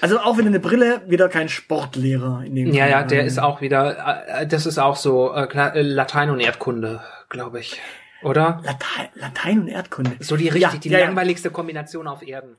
[0.00, 2.90] Also auch wieder eine Brille, wieder kein Sportlehrer in dem Ja, Fall.
[2.90, 7.00] ja, der ist auch wieder, äh, das ist auch so äh, äh, Latein und Erdkunde,
[7.28, 7.80] glaube ich.
[8.22, 8.60] Oder?
[8.64, 10.12] Latein, Latein und Erdkunde.
[10.20, 11.06] So die richtig, Ja, die ja, ja.
[11.06, 12.56] langweiligste Kombination auf Erden.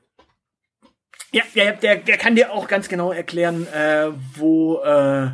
[1.32, 5.28] Ja, ja, ja, der, der kann dir auch ganz genau erklären, äh, wo äh,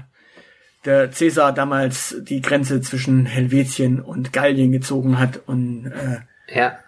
[0.85, 6.21] der Cäsar damals die Grenze zwischen Helvetien und Gallien gezogen hat und äh,
[6.59, 6.79] Ja,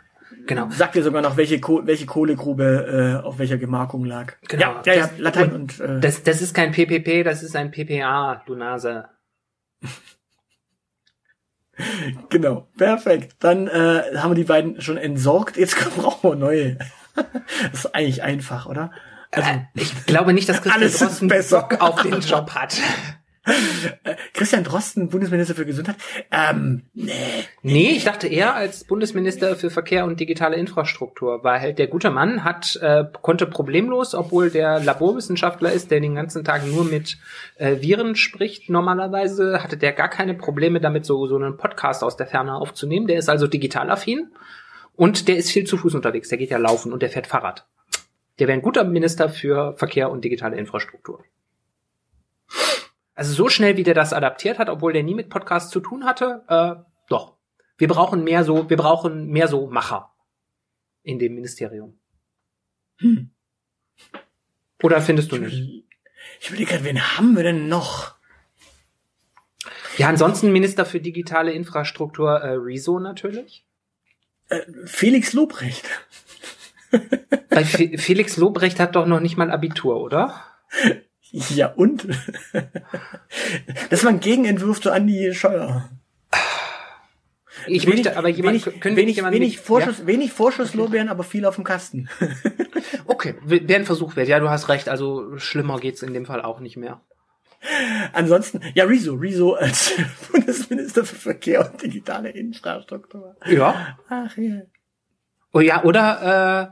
[0.46, 0.68] genau.
[0.70, 4.34] sagt dir sogar noch, welche, Koh welche Kohlegrube äh, auf welcher Gemarkung lag.
[4.48, 4.62] Genau.
[4.62, 7.70] Ja, ja, ja, Das- Latein und, äh, Das, das ist kein PPP, das ist ein
[7.70, 9.08] PPA, du Nase.
[12.30, 13.36] genau, perfekt.
[13.40, 15.56] Dann äh, haben wir die beiden schon entsorgt.
[15.56, 16.78] Jetzt brauchen wir neue.
[17.70, 18.90] das ist eigentlich einfach, oder?
[19.30, 21.60] Also, Äh, ich glaube nicht, dass Christian Drosten besser.
[21.68, 22.76] Bock auf den Job hat.
[24.32, 25.96] Christian Drosten, Bundesminister für Gesundheit.
[26.30, 27.12] Ähm, nee.
[27.62, 32.44] Nee, ich dachte eher als Bundesminister für Verkehr und digitale Infrastruktur, weil der gute Mann
[32.44, 37.18] hat äh, konnte problemlos, obwohl der Laborwissenschaftler ist, der den ganzen Tag nur mit
[37.56, 42.16] äh, Viren spricht, normalerweise hatte der gar keine Probleme damit, so so einen Podcast aus
[42.16, 43.06] der Ferne aufzunehmen.
[43.06, 44.32] Der ist also digital affin
[44.96, 46.28] und der ist viel zu Fuß unterwegs.
[46.30, 47.66] Der geht ja laufen und der fährt Fahrrad.
[48.38, 51.24] Der wäre ein guter Minister für Verkehr und digitale Infrastruktur.
[53.16, 56.04] Also so schnell, wie der das adaptiert hat, obwohl der nie mit Podcasts zu tun
[56.04, 57.38] hatte, äh, doch.
[57.78, 60.14] Wir brauchen mehr so, wir brauchen mehr so Macher
[61.02, 61.98] in dem Ministerium.
[62.98, 63.30] Hm.
[64.82, 65.84] Oder findest du nicht?
[66.40, 68.16] Ich überlege gerade, wen haben wir denn noch?
[69.96, 73.66] Ja, ansonsten Minister für digitale Infrastruktur, äh, Rezo natürlich.
[74.50, 75.86] Äh, Felix Lobrecht.
[76.90, 80.44] Fe Felix Lobrecht hat doch noch nicht mal Abitur, oder?
[81.32, 82.06] Ja, und?
[83.90, 85.88] das war ein Gegenentwurf zu Andi Scheuer.
[87.66, 91.24] Ich möchte aber jemand, wenig, können wenig, nicht jemanden wenig, mit- Vorschuss, wenig Vorschusslorbeeren, aber
[91.24, 92.08] viel auf dem Kasten.
[92.20, 92.28] Ja?
[93.06, 94.28] Okay, wäre ein Versuch wert.
[94.28, 94.88] Ja, du hast recht.
[94.88, 97.00] Also schlimmer geht's in dem Fall auch nicht mehr.
[98.12, 99.92] Ansonsten, ja, Rezo, Rezo als
[100.32, 103.34] Bundesminister für Verkehr und digitale Infrastruktur.
[103.46, 103.98] Ja.
[104.08, 104.60] Ach ja.
[105.52, 106.70] Oh ja, oder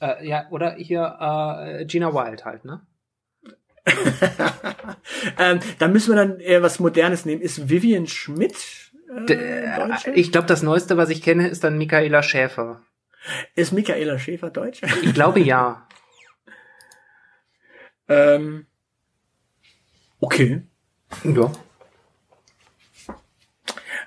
[0.00, 2.82] äh, äh, ja, oder hier äh, Gina Wild halt, ne?
[5.38, 7.42] ähm, dann müssen wir dann eher was Modernes nehmen.
[7.42, 8.54] Ist Vivian Schmidt?
[9.28, 10.10] Äh, Deutsche?
[10.14, 12.82] Ich glaube, das Neueste, was ich kenne, ist dann Michaela Schäfer.
[13.54, 14.80] Ist Michaela Schäfer Deutsch?
[15.02, 15.86] Ich glaube ja.
[18.08, 18.66] ähm,
[20.20, 20.62] okay.
[21.22, 21.52] Ja.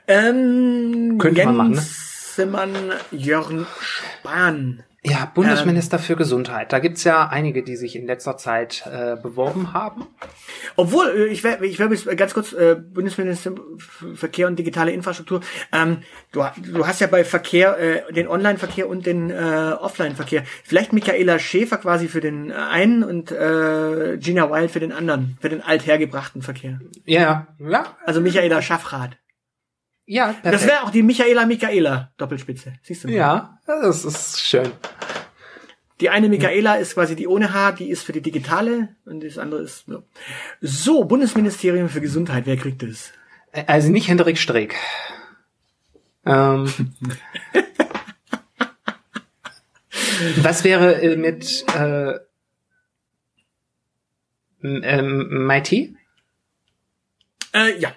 [0.07, 2.99] Ähm, Könnte man machen, ne?
[3.11, 4.83] Jörn Spahn.
[5.03, 6.73] Ja, Bundesminister ähm, für Gesundheit.
[6.73, 10.07] Da gibt's ja einige, die sich in letzter Zeit äh, beworben haben.
[10.75, 15.41] Obwohl, äh, ich wäre ich bis ganz kurz äh, Bundesminister für Verkehr und digitale Infrastruktur.
[15.71, 15.99] Ähm,
[16.31, 19.33] du, du hast ja bei Verkehr äh, den Online-Verkehr und den äh,
[19.79, 20.43] Offline-Verkehr.
[20.63, 25.49] Vielleicht Michaela Schäfer quasi für den einen und äh, Gina Wild für den anderen, für
[25.49, 26.79] den althergebrachten Verkehr.
[27.05, 27.85] Ja, ja.
[28.05, 29.11] Also Michaela Schaffrath.
[30.07, 30.53] Ja, perfekt.
[30.53, 32.73] Das wäre auch die Michaela Michaela Doppelspitze.
[32.81, 33.15] Siehst du mal.
[33.15, 34.71] Ja, das ist schön.
[35.99, 39.37] Die eine Michaela ist quasi die ohne Haar, die ist für die digitale und das
[39.37, 40.01] andere ist ja.
[40.61, 42.45] so Bundesministerium für Gesundheit.
[42.45, 43.11] Wer kriegt das?
[43.65, 44.75] Also nicht Hendrik Streeck.
[46.25, 46.71] Ähm.
[50.37, 52.19] Was wäre äh, mit äh,
[54.63, 55.97] ähm, Mighty?
[57.53, 57.93] Äh, ja,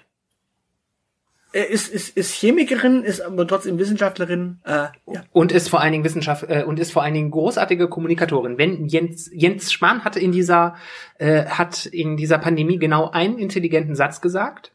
[1.53, 4.59] ist, ist, ist Chemikerin, ist aber trotzdem Wissenschaftlerin.
[4.63, 4.91] Äh, ja.
[5.31, 8.57] Und ist vor allen Dingen Wissenschaft äh, und ist vor allen Dingen großartige Kommunikatorin.
[8.57, 10.75] Wenn Jens Jens Spahn hatte in dieser
[11.17, 14.73] äh, hat in dieser Pandemie genau einen intelligenten Satz gesagt,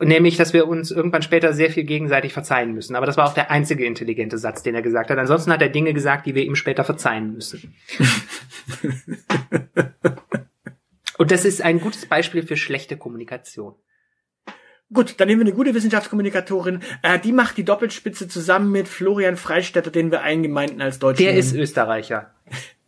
[0.00, 2.96] nämlich, dass wir uns irgendwann später sehr viel gegenseitig verzeihen müssen.
[2.96, 5.18] Aber das war auch der einzige intelligente Satz, den er gesagt hat.
[5.18, 7.74] Ansonsten hat er Dinge gesagt, die wir ihm später verzeihen müssen.
[11.18, 13.74] und das ist ein gutes Beispiel für schlechte Kommunikation.
[14.92, 16.80] Gut, dann nehmen wir eine gute Wissenschaftskommunikatorin.
[17.02, 21.24] Äh, die macht die Doppelspitze zusammen mit Florian Freistetter, den wir eingemeinten als Deutschen.
[21.24, 22.30] Der ist Österreicher.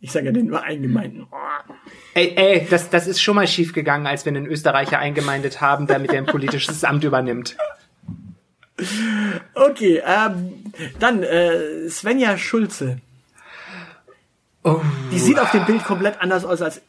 [0.01, 1.27] Ich sage ja den nur eingemeinten.
[1.31, 1.73] Oh.
[2.13, 5.87] Ey, ey, das, das ist schon mal schief gegangen, als wir einen Österreicher eingemeindet haben,
[5.87, 7.55] damit er ein politisches Amt übernimmt.
[9.53, 12.99] Okay, ähm, dann äh, Svenja Schulze.
[14.63, 14.81] Oh.
[15.11, 16.81] Die sieht auf dem Bild komplett anders aus als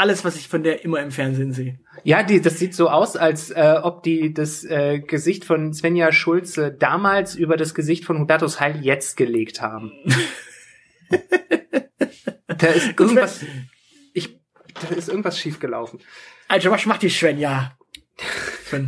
[0.00, 1.78] alles, was ich von der immer im Fernsehen sehe.
[2.04, 6.10] Ja, die, das sieht so aus, als äh, ob die das äh, Gesicht von Svenja
[6.10, 9.92] Schulze damals über das Gesicht von Hubertus Heil jetzt gelegt haben.
[12.46, 13.44] da ist irgendwas,
[14.14, 14.40] ich,
[14.80, 16.00] da ist irgendwas schiefgelaufen.
[16.48, 17.76] Also was macht die Svenja?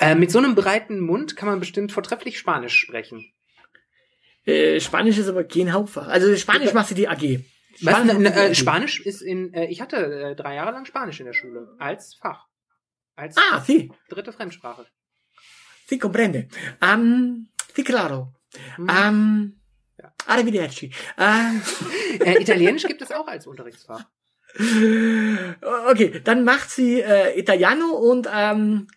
[0.00, 3.32] äh, mit so einem breiten Mund kann man bestimmt vortrefflich Spanisch sprechen.
[4.44, 6.08] Äh, Spanisch ist aber kein Hauptfach.
[6.08, 7.40] Also Spanisch macht sie die AG.
[7.80, 11.20] Was, ne, ne, äh, Spanisch ist in, äh, ich hatte äh, drei Jahre lang Spanisch
[11.20, 12.46] in der Schule als Fach.
[13.16, 13.90] Als ah, sí.
[14.08, 14.86] dritte Fremdsprache.
[15.86, 16.48] Sí, comprende.
[16.82, 18.34] Um, sí, claro.
[18.76, 18.88] Hm.
[18.88, 19.60] Um,
[19.98, 20.12] ja.
[20.26, 20.92] Arrivederci.
[21.18, 24.04] Uh, Italienisch gibt es auch als Unterrichtsfach.
[25.90, 28.88] Okay, dann macht sie äh, Italiano und ähm,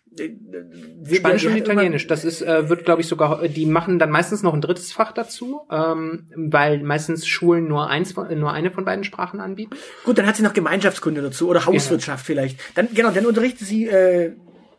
[1.10, 2.06] Spanisch und Italienisch.
[2.06, 5.12] Das ist, äh, wird, glaube ich, sogar, die machen dann meistens noch ein drittes Fach
[5.12, 9.76] dazu, ähm, weil meistens Schulen nur eins, nur eine von beiden Sprachen anbieten.
[10.04, 12.26] Gut, dann hat sie noch Gemeinschaftskunde dazu oder Hauswirtschaft ja.
[12.26, 12.58] vielleicht.
[12.74, 14.32] Dann genau, dann unterrichtet sie äh,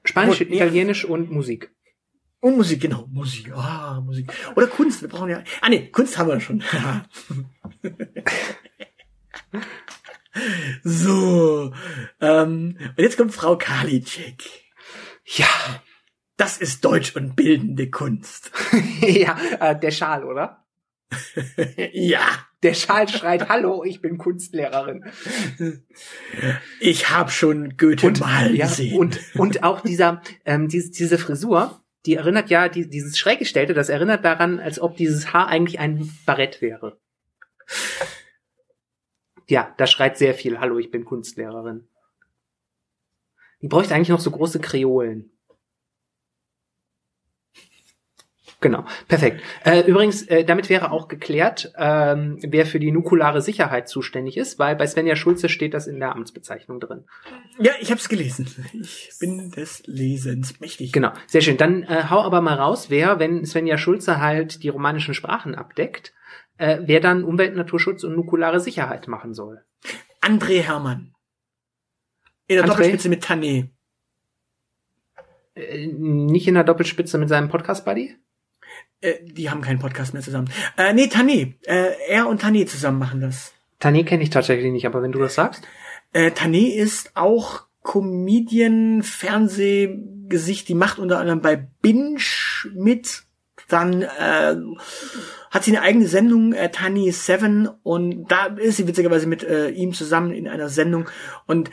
[0.04, 1.10] Spanisch, wo, Italienisch ja.
[1.10, 1.72] und Musik.
[2.40, 3.54] Und Musik, genau, Musik.
[3.56, 4.32] Ah, Musik.
[4.56, 5.44] Oder Kunst, wir brauchen ja.
[5.62, 6.62] Ah nee, Kunst haben wir schon.
[10.84, 11.74] so.
[12.22, 14.44] Ähm, und jetzt kommt Frau Karliczek.
[15.26, 15.48] Ja.
[16.36, 18.52] Das ist Deutsch und bildende Kunst.
[19.02, 20.66] ja, äh, der Schal, oder?
[21.94, 22.26] ja.
[22.64, 25.04] Der Schal schreit, hallo, ich bin Kunstlehrerin.
[26.80, 28.98] Ich habe schon Goethe und, mal ja, gesehen.
[28.98, 33.90] Und, und auch dieser, ähm, diese, diese Frisur, die erinnert ja, die, dieses Schräggestellte, das
[33.90, 36.98] erinnert daran, als ob dieses Haar eigentlich ein Barett wäre.
[39.48, 41.88] Ja, da schreit sehr viel, hallo, ich bin Kunstlehrerin.
[43.62, 45.32] Die bräuchte eigentlich noch so große Kreolen.
[48.64, 49.41] Genau, perfekt.
[49.66, 54.58] Äh, übrigens, äh, damit wäre auch geklärt, ähm, wer für die nukulare Sicherheit zuständig ist,
[54.58, 57.04] weil bei Svenja Schulze steht das in der Amtsbezeichnung drin.
[57.60, 58.48] Ja, ich habe es gelesen.
[58.72, 60.94] Ich bin des Lesens mächtig.
[60.94, 61.58] Genau, sehr schön.
[61.58, 66.14] Dann äh, hau aber mal raus, wer, wenn Svenja Schulze halt die romanischen Sprachen abdeckt,
[66.58, 69.64] äh, wer dann Umwelt, Naturschutz und nukulare Sicherheit machen soll.
[70.22, 71.14] André Hermann.
[72.47, 72.68] In der André?
[72.70, 73.70] Doppelspitze mit Tané.
[75.56, 78.16] Äh, nicht in der Doppelspitze mit seinem Podcast-Buddy?
[79.01, 80.49] Äh, die haben keinen Podcast mehr zusammen.
[80.78, 81.54] Äh, nee, Tané.
[81.64, 83.54] Äh, er und Tané zusammen machen das.
[83.82, 85.68] Tané kenne ich tatsächlich nicht, aber wenn du das sagst.
[86.14, 90.70] Äh, Tané ist auch Comedian, Fernsehgesicht.
[90.70, 92.22] Die macht unter anderem bei Binge
[92.74, 93.24] mit.
[93.68, 94.55] Dann äh,
[95.51, 99.70] hat sie eine eigene Sendung, äh, Tani Seven, und da ist sie witzigerweise mit äh,
[99.70, 101.09] ihm zusammen in einer Sendung.
[101.45, 101.70] Und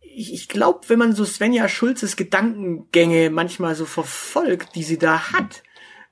[0.00, 5.32] ich, ich glaube, wenn man so Svenja Schulzes Gedankengänge manchmal so verfolgt, die sie da
[5.32, 5.62] hat,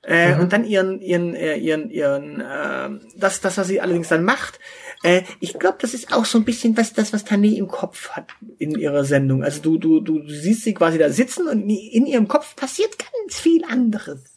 [0.07, 0.41] äh, mhm.
[0.41, 4.59] und dann ihren, ihren, äh, ihren, ihren, äh, das, das, was sie allerdings dann macht,
[5.03, 8.11] äh, ich glaube, das ist auch so ein bisschen was, das, was Tane im Kopf
[8.11, 9.43] hat in ihrer Sendung.
[9.43, 13.39] Also du, du, du siehst sie quasi da sitzen und in ihrem Kopf passiert ganz
[13.39, 14.36] viel anderes.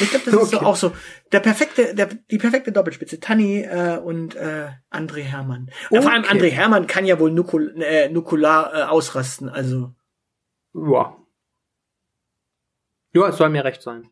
[0.00, 0.44] Ich glaube, das okay.
[0.44, 0.92] ist so auch so
[1.32, 3.20] der perfekte, der, die perfekte Doppelspitze.
[3.20, 5.70] Tanni äh, und äh, André Hermann.
[5.90, 6.02] Okay.
[6.02, 9.48] Vor allem André Hermann kann ja wohl nukul äh, nukular äh, ausrasten.
[9.48, 9.94] Also.
[10.74, 11.16] Ja.
[13.14, 14.08] Ja, es soll mir recht sein.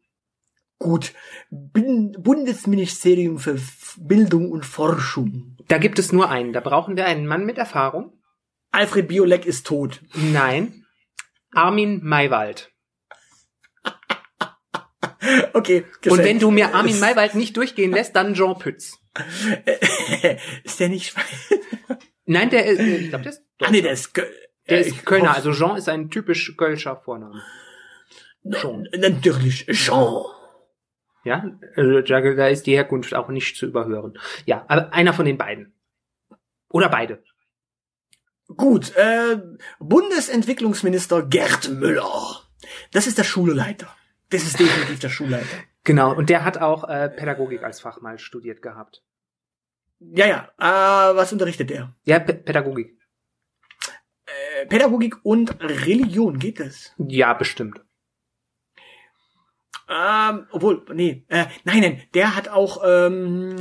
[0.78, 1.12] Gut.
[1.50, 3.58] Bundesministerium für
[3.98, 5.56] Bildung und Forschung.
[5.68, 6.52] Da gibt es nur einen.
[6.52, 8.18] Da brauchen wir einen Mann mit Erfahrung.
[8.72, 10.00] Alfred Biolek ist tot.
[10.14, 10.86] Nein.
[11.52, 12.72] Armin Maywald.
[15.52, 15.84] Okay.
[16.00, 16.06] Geschenkt.
[16.06, 18.98] Und wenn du mir Armin Maywald nicht durchgehen lässt, dann Jean Pütz.
[20.64, 21.14] ist der nicht
[22.26, 23.42] Nein, der ist, ich glaube, der ist.
[23.60, 24.12] Ah, nee, der ist,
[24.68, 25.34] der ist Kölner.
[25.34, 27.42] Also Jean ist ein typisch Kölscher Vorname.
[28.52, 28.88] Jean.
[28.96, 30.24] Natürlich, Jean.
[31.24, 31.44] Ja,
[31.76, 34.18] also da ist die Herkunft auch nicht zu überhören.
[34.46, 35.74] Ja, aber einer von den beiden.
[36.70, 37.22] Oder beide.
[38.56, 39.38] Gut, äh,
[39.78, 42.42] Bundesentwicklungsminister Gerd Müller.
[42.92, 43.94] Das ist der Schulleiter.
[44.30, 45.46] Das ist definitiv der Schulleiter.
[45.82, 49.02] Genau, und der hat auch äh, Pädagogik als Fach mal studiert gehabt.
[49.98, 50.50] Ja, ja.
[50.58, 51.96] Äh, was unterrichtet er?
[52.04, 52.98] Ja, P Pädagogik.
[54.26, 56.94] Äh, Pädagogik und Religion, geht das?
[56.98, 57.80] Ja, bestimmt.
[59.88, 62.82] Ähm, obwohl, nee, äh, nein, nein, der hat auch.
[62.86, 63.56] Ähm,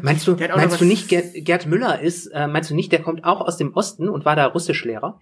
[0.00, 2.28] meinst du, meinst du nicht, Gerd, Gerd Müller ist?
[2.28, 5.20] Äh, meinst du nicht, der kommt auch aus dem Osten und war da Russischlehrer?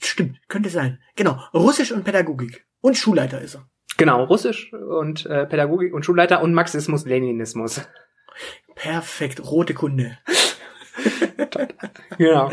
[0.00, 1.00] Stimmt, könnte sein.
[1.16, 3.68] Genau, Russisch und Pädagogik und Schulleiter ist er.
[3.96, 7.80] Genau, Russisch und äh, Pädagogik und Schulleiter und Marxismus, Leninismus.
[8.76, 10.18] Perfekt, rote Kunde.
[12.18, 12.50] genau.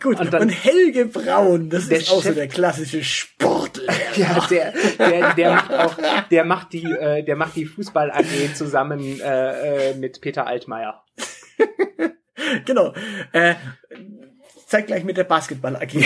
[0.00, 3.92] Gut, und, dann, und Helge Braun, das ist auch Chef, so der klassische Sportler.
[4.16, 5.96] ja, der, der, der macht auch,
[6.30, 11.04] der macht die, äh, der macht die Fußball AG zusammen äh, äh, mit Peter Altmaier.
[12.64, 12.94] genau.
[13.32, 13.54] Äh,
[14.66, 16.04] zeig gleich mit der Basketball AG.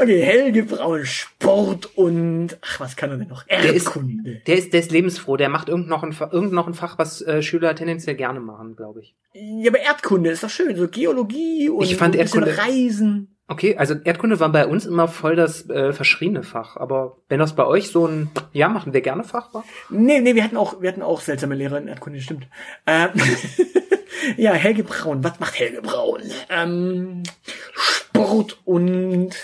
[0.00, 3.44] Okay, Helge Braun, Sport und ach, was kann er denn noch?
[3.46, 4.22] Erdkunde.
[4.24, 5.36] Der ist, der ist, der ist lebensfroh.
[5.36, 8.76] Der macht irgend noch ein, irgend noch ein Fach, was äh, Schüler tendenziell gerne machen,
[8.76, 9.14] glaube ich.
[9.32, 13.36] Ja, aber Erdkunde ist doch schön, so Geologie und ich fand ein Erdkunde, Reisen.
[13.50, 17.56] Okay, also Erdkunde war bei uns immer voll das äh, verschriene Fach, aber wenn das
[17.56, 19.64] bei euch so ein ja machen wir gerne Fach war?
[19.88, 22.46] Nee, nee, wir hatten auch wir hatten auch seltsame Lehrer in Erdkunde, stimmt.
[22.86, 23.08] Äh,
[24.36, 26.22] ja, Helge Braun, was macht Helge Braun?
[26.48, 27.24] Ähm,
[27.80, 29.36] Sport und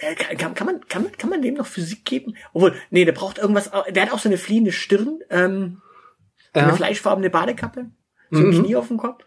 [0.00, 2.36] Äh, kann, kann, man, kann, man, kann man dem noch Physik geben?
[2.52, 5.82] Obwohl, nee, der braucht irgendwas, der hat auch so eine fliehende Stirn, ähm,
[6.54, 7.90] so eine fleischfarbene Badekappe,
[8.30, 8.64] so ein mhm.
[8.64, 9.24] Knie auf dem Kopf.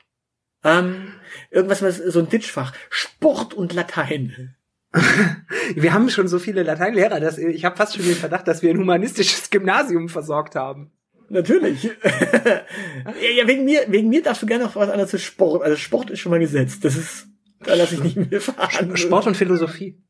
[0.64, 1.14] Ähm,
[1.52, 2.74] irgendwas, was, so ein Ditchfach.
[2.90, 4.56] Sport und Latein.
[5.76, 8.72] wir haben schon so viele Lateinlehrer, dass ich habe fast schon den Verdacht, dass wir
[8.72, 10.92] ein humanistisches Gymnasium versorgt haben.
[11.30, 11.84] Natürlich.
[11.84, 15.64] ja, ja, wegen mir, wegen mir darfst du gerne noch was anderes zu Sport.
[15.64, 16.84] Also Sport ist schon mal gesetzt.
[16.84, 17.28] Das ist,
[17.64, 18.98] da lasse ich nicht mehr fahren.
[18.98, 20.02] Sport und Philosophie.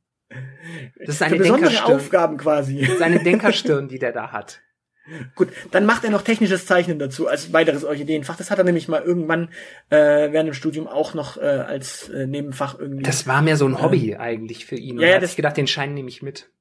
[0.99, 2.81] Das ist eine besondere Aufgaben quasi.
[2.81, 4.61] Das ist eine Denkerstirn, die der da hat.
[5.35, 8.37] Gut, dann macht er noch technisches Zeichnen dazu als weiteres Orchideenfach.
[8.37, 9.49] Das hat er nämlich mal irgendwann
[9.89, 13.03] äh, während dem Studium auch noch äh, als äh, Nebenfach irgendwie.
[13.03, 14.97] Das war mehr so ein Hobby äh, eigentlich für ihn.
[14.97, 16.51] Und ja, ja, das, ich gedacht, den Schein nehme ich mit.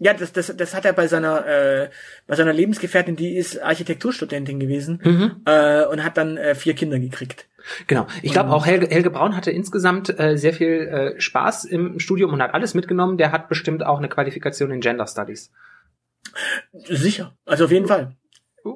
[0.00, 1.90] Ja, das, das, das hat er bei seiner äh,
[2.26, 5.42] bei seiner Lebensgefährtin, die ist Architekturstudentin gewesen mhm.
[5.44, 7.46] äh, und hat dann äh, vier Kinder gekriegt.
[7.86, 8.06] Genau.
[8.22, 12.32] Ich glaube auch Helge, Helge Braun hatte insgesamt äh, sehr viel äh, Spaß im Studium
[12.32, 13.18] und hat alles mitgenommen.
[13.18, 15.50] Der hat bestimmt auch eine Qualifikation in Gender Studies.
[16.72, 17.36] Sicher.
[17.44, 18.12] Also auf jeden Fall.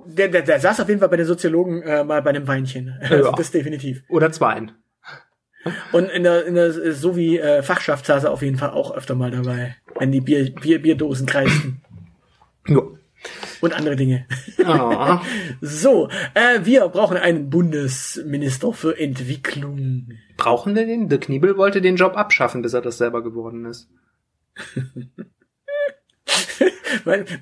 [0.07, 2.97] Der, der, der saß auf jeden Fall bei den Soziologen äh, mal bei einem Weinchen.
[3.01, 3.33] Also ja.
[3.37, 4.03] Das definitiv.
[4.09, 4.67] Oder zwei.
[5.93, 8.95] Und in der, in der so wie äh, Fachschaft saß er auf jeden Fall auch
[8.95, 11.81] öfter mal dabei, wenn die Bier, Bier, Bierdosen kreisten.
[12.67, 12.83] Ja
[13.61, 14.27] und andere Dinge.
[14.67, 15.19] Oh.
[15.61, 20.09] so, äh, wir brauchen einen Bundesminister für Entwicklung.
[20.37, 21.09] Brauchen wir den?
[21.09, 23.89] Der Kniebel wollte den Job abschaffen, bis er das selber geworden ist.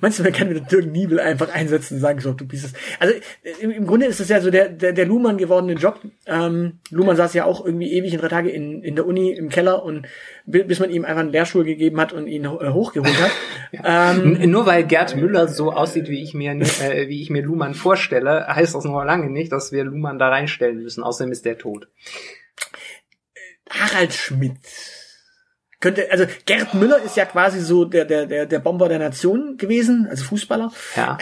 [0.00, 2.72] Meinst du, man kann mit Dirk Niebel einfach einsetzen und sagen, so, du bist es.
[2.98, 3.14] Also
[3.60, 6.00] im, im Grunde ist es ja so der, der, der Luhmann gewordene Job.
[6.26, 9.48] Ähm, Luhmann saß ja auch irgendwie ewig in drei Tage in, in der Uni im
[9.48, 10.06] Keller und
[10.46, 13.30] bis man ihm einfach einen Lehrstuhl gegeben hat und ihn äh, hochgeholt hat.
[13.72, 14.12] ja.
[14.12, 17.74] ähm, Nur weil Gerd Müller so aussieht, wie ich mir äh, wie ich mir Luhmann
[17.74, 21.02] vorstelle, heißt das noch lange nicht, dass wir Luhmann da reinstellen müssen.
[21.02, 21.88] Außerdem ist der tot.
[23.68, 24.58] Harald Schmidt
[25.80, 29.56] könnte, also Gerd Müller ist ja quasi so der, der, der, der Bomber der Nation
[29.56, 30.72] gewesen, also Fußballer.
[30.96, 31.18] Ja.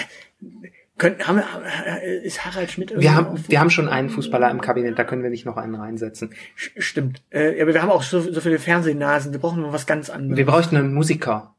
[0.99, 4.61] Können, haben wir, ist Harald Schmidt irgendwie Wir haben, wir haben schon einen Fußballer im
[4.61, 6.35] Kabinett, da können wir nicht noch einen reinsetzen.
[6.57, 7.23] Stimmt.
[7.31, 10.37] Äh, aber wir haben auch so, so viele Fernsehnasen, wir brauchen noch was ganz anderes.
[10.37, 11.55] Wir bräuchten einen Musiker.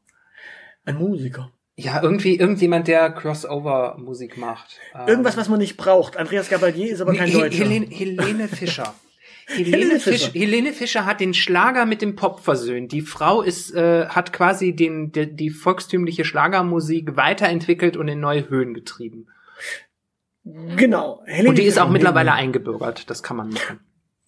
[0.83, 1.51] Ein Musiker.
[1.77, 4.77] Ja, irgendwie, irgendjemand, der Crossover-Musik macht.
[4.93, 6.17] Ähm, Irgendwas, was man nicht braucht.
[6.17, 7.63] Andreas Gabalier ist aber kein He- Deutscher.
[7.63, 8.93] Helene, Helene Fischer.
[9.49, 10.31] Helene Fischer.
[10.31, 12.91] Fisch, Helene Fischer hat den Schlager mit dem Pop versöhnt.
[12.91, 18.49] Die Frau ist, äh, hat quasi den, die, die volkstümliche Schlagermusik weiterentwickelt und in neue
[18.49, 19.27] Höhen getrieben.
[20.43, 21.21] Genau.
[21.25, 23.09] Helene Und die ist auch mittlerweile eingebürgert.
[23.09, 23.79] Das kann man machen.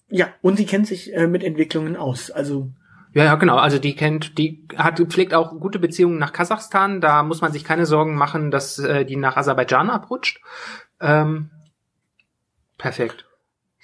[0.09, 2.31] Ja, und sie kennt sich äh, mit Entwicklungen aus.
[2.31, 2.71] Also
[3.13, 3.57] Ja, ja, genau.
[3.57, 6.99] Also die kennt, die hat pflegt auch gute Beziehungen nach Kasachstan.
[6.99, 10.41] Da muss man sich keine Sorgen machen, dass äh, die nach Aserbaidschan abrutscht.
[10.99, 11.49] Ähm,
[12.77, 13.25] perfekt.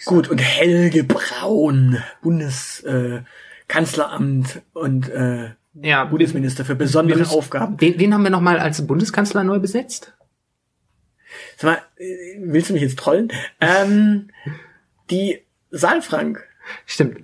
[0.05, 0.29] Gut.
[0.29, 7.75] Und Helge Braun, Bundeskanzleramt äh, und äh, Ja, Bundesminister für besondere Bundes- Aufgaben.
[7.79, 10.13] Wen, wen haben wir noch mal als Bundeskanzler neu besetzt?
[11.57, 13.31] Sag mal, äh, willst du mich jetzt trollen?
[13.61, 14.29] Ähm,
[15.09, 15.41] die
[15.71, 16.43] Saalfrank.
[16.85, 17.21] Stimmt.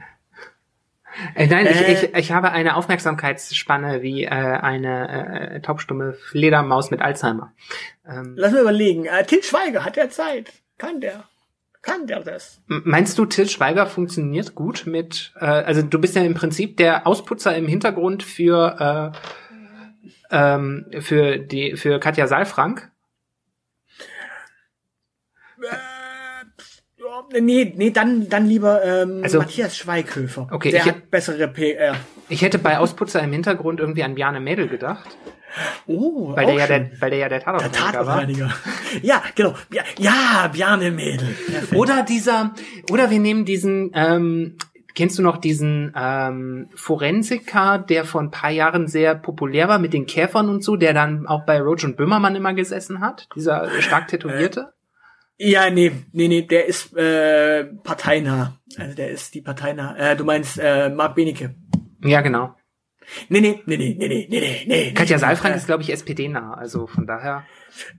[1.35, 1.93] Äh, nein, ich, Äh.
[1.93, 7.53] ich, ich habe eine Aufmerksamkeitsspanne wie äh, eine äh, taubstumme Fledermaus mit Alzheimer.
[8.07, 9.05] Ähm, Lass mal überlegen.
[9.05, 10.51] Äh, Til Schweiger hat der Zeit.
[10.79, 11.25] Kann der?
[11.83, 12.61] Kann der das?
[12.67, 17.05] meinst du, Til Schweiger funktioniert gut mit, äh, also du bist ja im Prinzip der
[17.05, 22.89] Ausputzer im Hintergrund für, äh, ähm, für die, für Katja Saalfrank?
[25.61, 30.47] Äh, nee, nee, dann, dann lieber ähm, Also- Matthias Schweighöfer.
[30.51, 31.95] Okay, der ich- hat bessere PR.
[32.29, 35.17] Ich hätte bei Ausputzer im Hintergrund irgendwie an Bjarne Mädel gedacht,
[35.85, 38.19] Oh, weil der ja der, weil der ja der der Tatortreiniger war.
[38.19, 38.53] Tatortreiniger.
[39.01, 39.53] Ja, genau.
[39.71, 41.27] Ja, ja Bjarne Mädel.
[41.27, 41.75] Perfekt.
[41.75, 42.53] Oder dieser,
[42.91, 44.57] oder wir nehmen diesen, ähm,
[44.95, 49.93] kennst du noch diesen ähm, Forensiker, der vor ein paar Jahren sehr populär war mit
[49.93, 53.27] den Käfern und so, der dann auch bei Roach und Böhmermann immer gesessen hat?
[53.35, 54.73] Dieser stark tätowierte?
[55.37, 58.59] Ja, nee, nee, nee, der ist äh, parteinah.
[58.77, 59.97] Also der ist die parteinah.
[59.97, 61.55] Äh, du meinst äh, Marc Benecke.
[62.03, 62.55] Ja, genau.
[63.29, 64.91] Nee, nee, nee, nee, nee, nee, nee, nee.
[64.93, 67.45] Katja Saalfrank ist, glaube ich, SPD-nah, also von daher.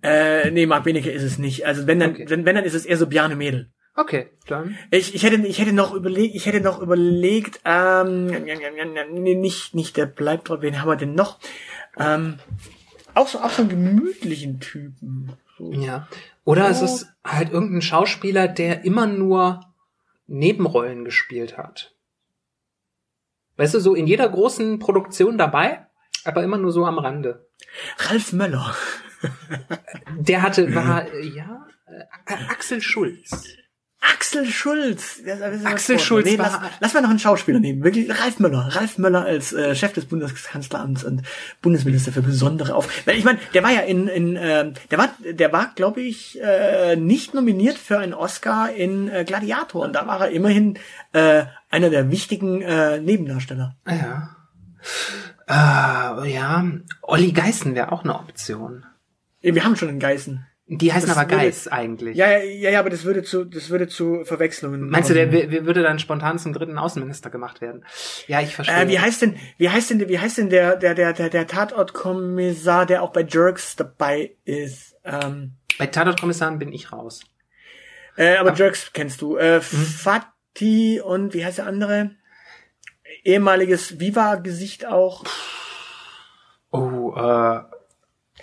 [0.02, 1.66] Äh, nee, Marc Benecke ist es nicht.
[1.66, 2.24] Also wenn dann, okay.
[2.28, 3.70] wenn, wenn dann ist es eher so Bjarne Mädel.
[3.96, 4.76] Okay, dann.
[4.90, 9.96] Ich, ich hätte, ich hätte noch überlegt, ich hätte noch überlegt, ähm, nee, nicht, nicht
[9.96, 11.38] der bleibt dort, wen haben wir denn noch?
[11.96, 12.38] Ähm,
[13.14, 15.32] auch so, auch so einen gemütlichen Typen.
[15.58, 15.72] So.
[15.72, 16.08] Ja.
[16.44, 16.70] Oder oh.
[16.70, 19.60] es ist halt irgendein Schauspieler, der immer nur
[20.26, 21.94] Nebenrollen gespielt hat.
[23.56, 25.86] Weißt du, so in jeder großen Produktion dabei,
[26.24, 27.46] aber immer nur so am Rande.
[27.98, 28.74] Ralf Möller.
[30.16, 33.56] Der hatte, war, ja, äh, Axel Schulz.
[34.12, 35.22] Axel Schulz.
[35.24, 35.98] Das- das Axel.
[35.98, 37.82] Schulz nee, lass, lass mal noch einen Schauspieler nehmen.
[37.84, 38.68] Wirklich, Ralf Möller.
[38.72, 41.22] Ralf Möller als äh, Chef des Bundeskanzleramts und
[41.62, 42.88] Bundesminister für besondere Auf.
[43.06, 46.40] Weil ich meine, der war ja in, in ähm, der war, der war, glaube ich,
[46.42, 49.82] äh, nicht nominiert für einen Oscar in äh, Gladiator.
[49.84, 50.78] Und da war er immerhin
[51.12, 53.76] äh, einer der wichtigen äh, Nebendarsteller.
[53.88, 54.36] Ja.
[55.46, 56.64] Äh, ja,
[57.02, 58.84] Olli Geißen wäre auch eine Option.
[59.40, 60.46] Wir haben schon einen Geißen.
[60.66, 62.16] Die heißen Das aber würde- eigentlich.
[62.16, 64.88] Ja, ja, ja, aber das würde zu, das würde zu Verwechslungen.
[64.88, 65.50] Meinst du, der kommen.
[65.50, 67.84] wi- würde dann spontan zum dritten Außenminister gemacht werden?
[68.28, 68.74] Ja, ich verstehe.
[68.82, 71.46] Äh, wie heißt denn, wie heißt denn, wie heißt denn der, der, der, der, der
[71.46, 74.96] Tatortkommissar, der auch bei Jerks dabei ist?
[75.04, 77.20] Ähm, Bei Tatortkommissaren bin ich raus.
[78.16, 79.36] äh, aber Jerks kennst du.
[79.36, 82.12] Äh, Fatih und wie heißt der andere?
[83.22, 85.24] Ehemaliges Viva-Gesicht auch.
[86.70, 87.60] Oh, äh,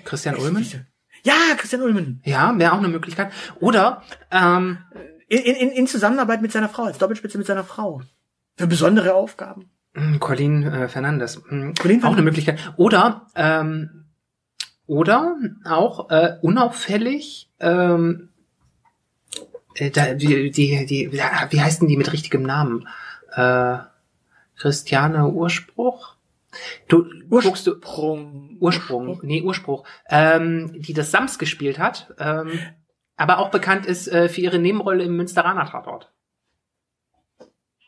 [0.05, 0.88] Christian Ulmen?
[1.24, 2.22] Ja, Christian Ulmen.
[2.26, 3.32] Ja, wäre auch eine Möglichkeit.
[3.59, 4.78] Oder, ähm,
[5.28, 8.01] In, in, in Zusammenarbeit mit seiner Frau, als Doppelspitze mit seiner Frau.
[8.57, 9.69] Für besondere Aufgaben.
[9.93, 11.41] mh, Colin äh, Fernandes.
[11.49, 12.59] Mh, Colin auch eine Möglichkeit.
[12.76, 14.05] Oder, ähm,
[14.88, 18.28] oder auch äh, unauffällig, ähm,
[19.76, 22.89] äh, da, die, die, die, wie heißt denn die mit richtigem Namen?
[23.34, 23.78] Äh,
[24.57, 26.15] Christiane Urspruch?
[26.88, 28.58] Du guckst du Ursprung.
[28.60, 32.60] Ursprung, nee, Urspruch, ähm, die das Sams gespielt hat, ähm,
[33.16, 36.12] aber auch bekannt ist äh, für ihre Nebenrolle im Münsteraner Tatort.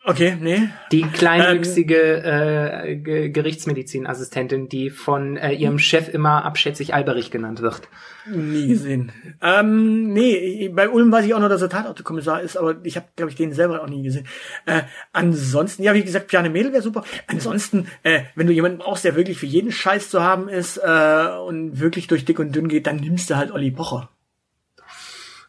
[0.05, 0.67] Okay, nee.
[0.91, 7.87] Die kleinwüchsige äh, Ge Gerichtsmedizinassistentin, die von äh, ihrem Chef immer abschätzig Alberich genannt wird.
[8.29, 9.13] Nie gesehen.
[9.41, 13.05] Ähm, nee, bei Ulm weiß ich auch noch, dass er Tatortkommissar ist, aber ich habe,
[13.15, 14.27] glaube ich, den selber auch nie gesehen.
[14.65, 14.81] Äh,
[15.13, 17.05] ansonsten, ja, wie gesagt, Piane Mädel wäre super.
[17.27, 21.27] Ansonsten, äh, wenn du jemanden brauchst, der wirklich für jeden Scheiß zu haben ist äh,
[21.47, 24.09] und wirklich durch dick und dünn geht, dann nimmst du halt Olli Pocher.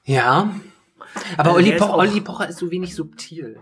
[0.05, 0.55] Ja.
[1.37, 3.59] Aber Also Olli, auch- Olli Pocher ist so wenig subtil.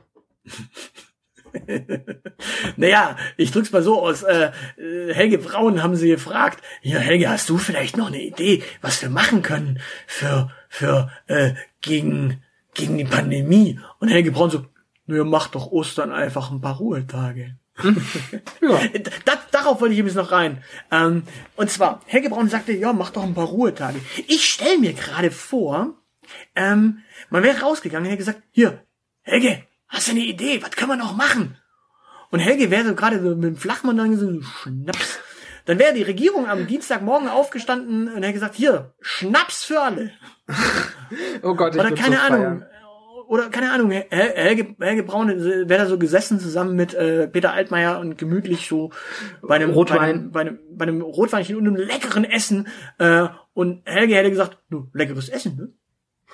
[2.76, 4.22] naja, ich drück's mal so aus.
[4.22, 6.62] Äh, Helge Braun haben sie gefragt.
[6.82, 11.54] Ja, Helge, hast du vielleicht noch eine Idee, was wir machen können für für äh,
[11.80, 12.42] gegen
[12.74, 13.78] gegen die Pandemie?
[13.98, 14.64] Und Helge Braun so,
[15.06, 17.56] naja, mach doch Ostern einfach ein paar Ruhetage.
[18.60, 18.80] ja.
[19.24, 20.62] Das, darauf wollte ich übrigens noch rein.
[20.90, 21.24] Ähm,
[21.56, 24.00] und zwar, Helge Braun sagte, ja, mach doch ein paar Ruhetage.
[24.28, 25.94] Ich stell mir gerade vor,
[26.54, 26.98] ähm,
[27.30, 28.84] man wäre rausgegangen und hätte gesagt, hier,
[29.22, 30.60] Helge, hast du eine Idee?
[30.62, 31.56] Was können wir noch machen?
[32.30, 35.20] Und Helge wäre so gerade so mit dem Flachmann dann so, Schnaps.
[35.66, 40.10] Dann wäre die Regierung am Dienstagmorgen aufgestanden und hätte gesagt, hier, Schnaps für alle.
[41.42, 42.40] oh Gott, ich Oder keine so Ahnung.
[42.40, 42.66] Feiern.
[43.28, 47.98] Oder keine Ahnung, Helge, Helge Braun wäre da so gesessen zusammen mit äh, Peter Altmaier
[47.98, 48.90] und gemütlich so
[49.40, 49.98] bei einem Rotwein.
[49.98, 52.68] bei einem, bei einem, bei einem Rotweinchen und einem leckeren Essen.
[52.98, 55.68] Äh, und Helge hätte gesagt, du, leckeres Essen, ne?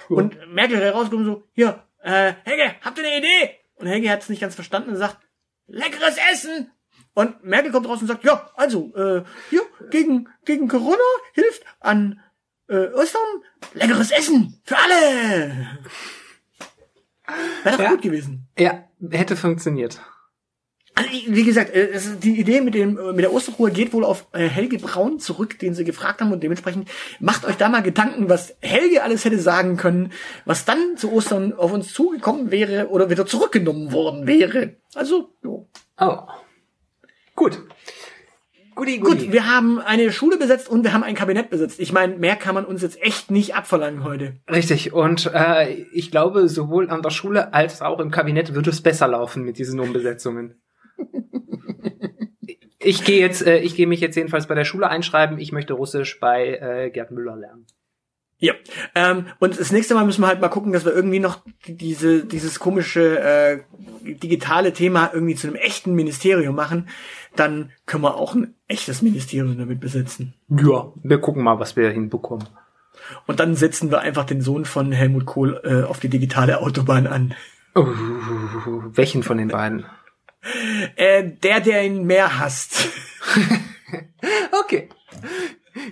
[0.08, 3.50] Und Merkel wäre rausgekommen so, hier, äh, Helge, habt ihr eine Idee?
[3.76, 5.18] Und Helge hat es nicht ganz verstanden und sagt,
[5.66, 6.70] leckeres Essen!
[7.14, 10.98] Und Merkel kommt raus und sagt, ja, also, äh, hier, gegen, gegen Corona
[11.32, 12.20] hilft an
[12.68, 13.22] äh, Ostern
[13.74, 15.78] leckeres Essen für alle!
[17.62, 17.90] Wäre doch Ja.
[17.90, 18.48] gut gewesen.
[18.58, 20.00] Ja, hätte funktioniert.
[20.98, 24.26] Also, wie gesagt, äh, die Idee mit dem äh, mit der Osterruhe geht wohl auf
[24.32, 26.88] äh, Helge Braun zurück, den sie gefragt haben und dementsprechend
[27.20, 30.12] macht euch da mal Gedanken, was Helge alles hätte sagen können,
[30.44, 34.74] was dann zu Ostern auf uns zugekommen wäre oder wieder zurückgenommen worden wäre.
[34.94, 35.68] Also, jo.
[36.00, 36.18] Oh.
[37.36, 37.62] Gut.
[38.74, 39.32] Guti, gut, guti.
[39.32, 41.78] wir haben eine Schule besetzt und wir haben ein Kabinett besetzt.
[41.78, 44.36] Ich meine, mehr kann man uns jetzt echt nicht abverlangen heute.
[44.50, 44.92] Richtig.
[44.92, 49.06] Und äh, ich glaube, sowohl an der Schule als auch im Kabinett wird es besser
[49.06, 50.60] laufen mit diesen Umbesetzungen.
[52.80, 55.38] Ich gehe jetzt, äh, ich gehe mich jetzt jedenfalls bei der Schule einschreiben.
[55.38, 57.66] Ich möchte Russisch bei äh, Gerd Müller lernen.
[58.40, 58.54] Ja,
[58.94, 62.24] ähm, und das nächste Mal müssen wir halt mal gucken, dass wir irgendwie noch diese
[62.24, 63.58] dieses komische äh,
[64.04, 66.88] digitale Thema irgendwie zu einem echten Ministerium machen.
[67.34, 70.34] Dann können wir auch ein echtes Ministerium damit besetzen.
[70.48, 72.46] Ja, wir gucken mal, was wir hinbekommen.
[73.26, 77.08] Und dann setzen wir einfach den Sohn von Helmut Kohl äh, auf die digitale Autobahn
[77.08, 77.34] an.
[77.76, 77.86] Uh,
[78.92, 79.84] welchen von den beiden?
[80.96, 82.88] Äh, der, der ihn mehr hasst.
[84.60, 84.88] Okay.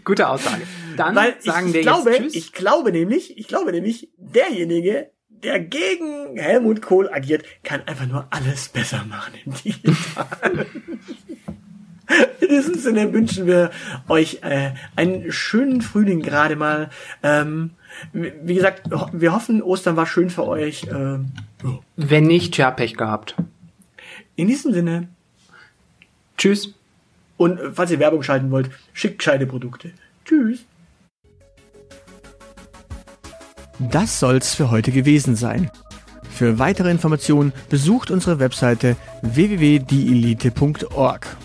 [0.05, 0.63] Gute Aussage.
[0.97, 2.35] Dann Weil sagen ich wir glaube, jetzt Tschüss.
[2.35, 8.27] ich glaube nämlich, ich glaube nämlich, derjenige, der gegen Helmut Kohl agiert, kann einfach nur
[8.31, 10.67] alles besser machen im Digitalen.
[12.41, 13.71] In diesem Sinne wünschen wir
[14.09, 16.91] euch äh, einen schönen Frühling gerade mal.
[17.25, 17.73] Ähm,
[18.13, 20.87] wie gesagt, wir hoffen, Ostern war schön für euch.
[20.89, 21.33] Ähm,
[21.65, 21.81] ja.
[21.97, 23.35] Wenn nicht, ja, Pech gehabt.
[24.37, 25.09] In diesem Sinne.
[26.37, 26.75] Tschüss.
[27.37, 29.91] Und äh, falls ihr Werbung schalten wollt, schickt gescheite Produkte.
[30.25, 30.65] Tschüss.
[33.79, 35.71] Das soll's für heute gewesen sein.
[36.31, 41.37] Für weitere Informationen besucht unsere Webseite www.dielite.org.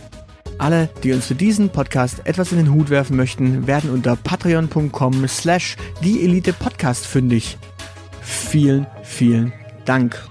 [0.57, 5.27] Alle, die uns für diesen Podcast etwas in den Hut werfen möchten, werden unter patreon.com
[5.27, 7.57] slash dieelitepodcast fündig.
[8.21, 9.53] Vielen, vielen
[9.85, 10.30] Dank.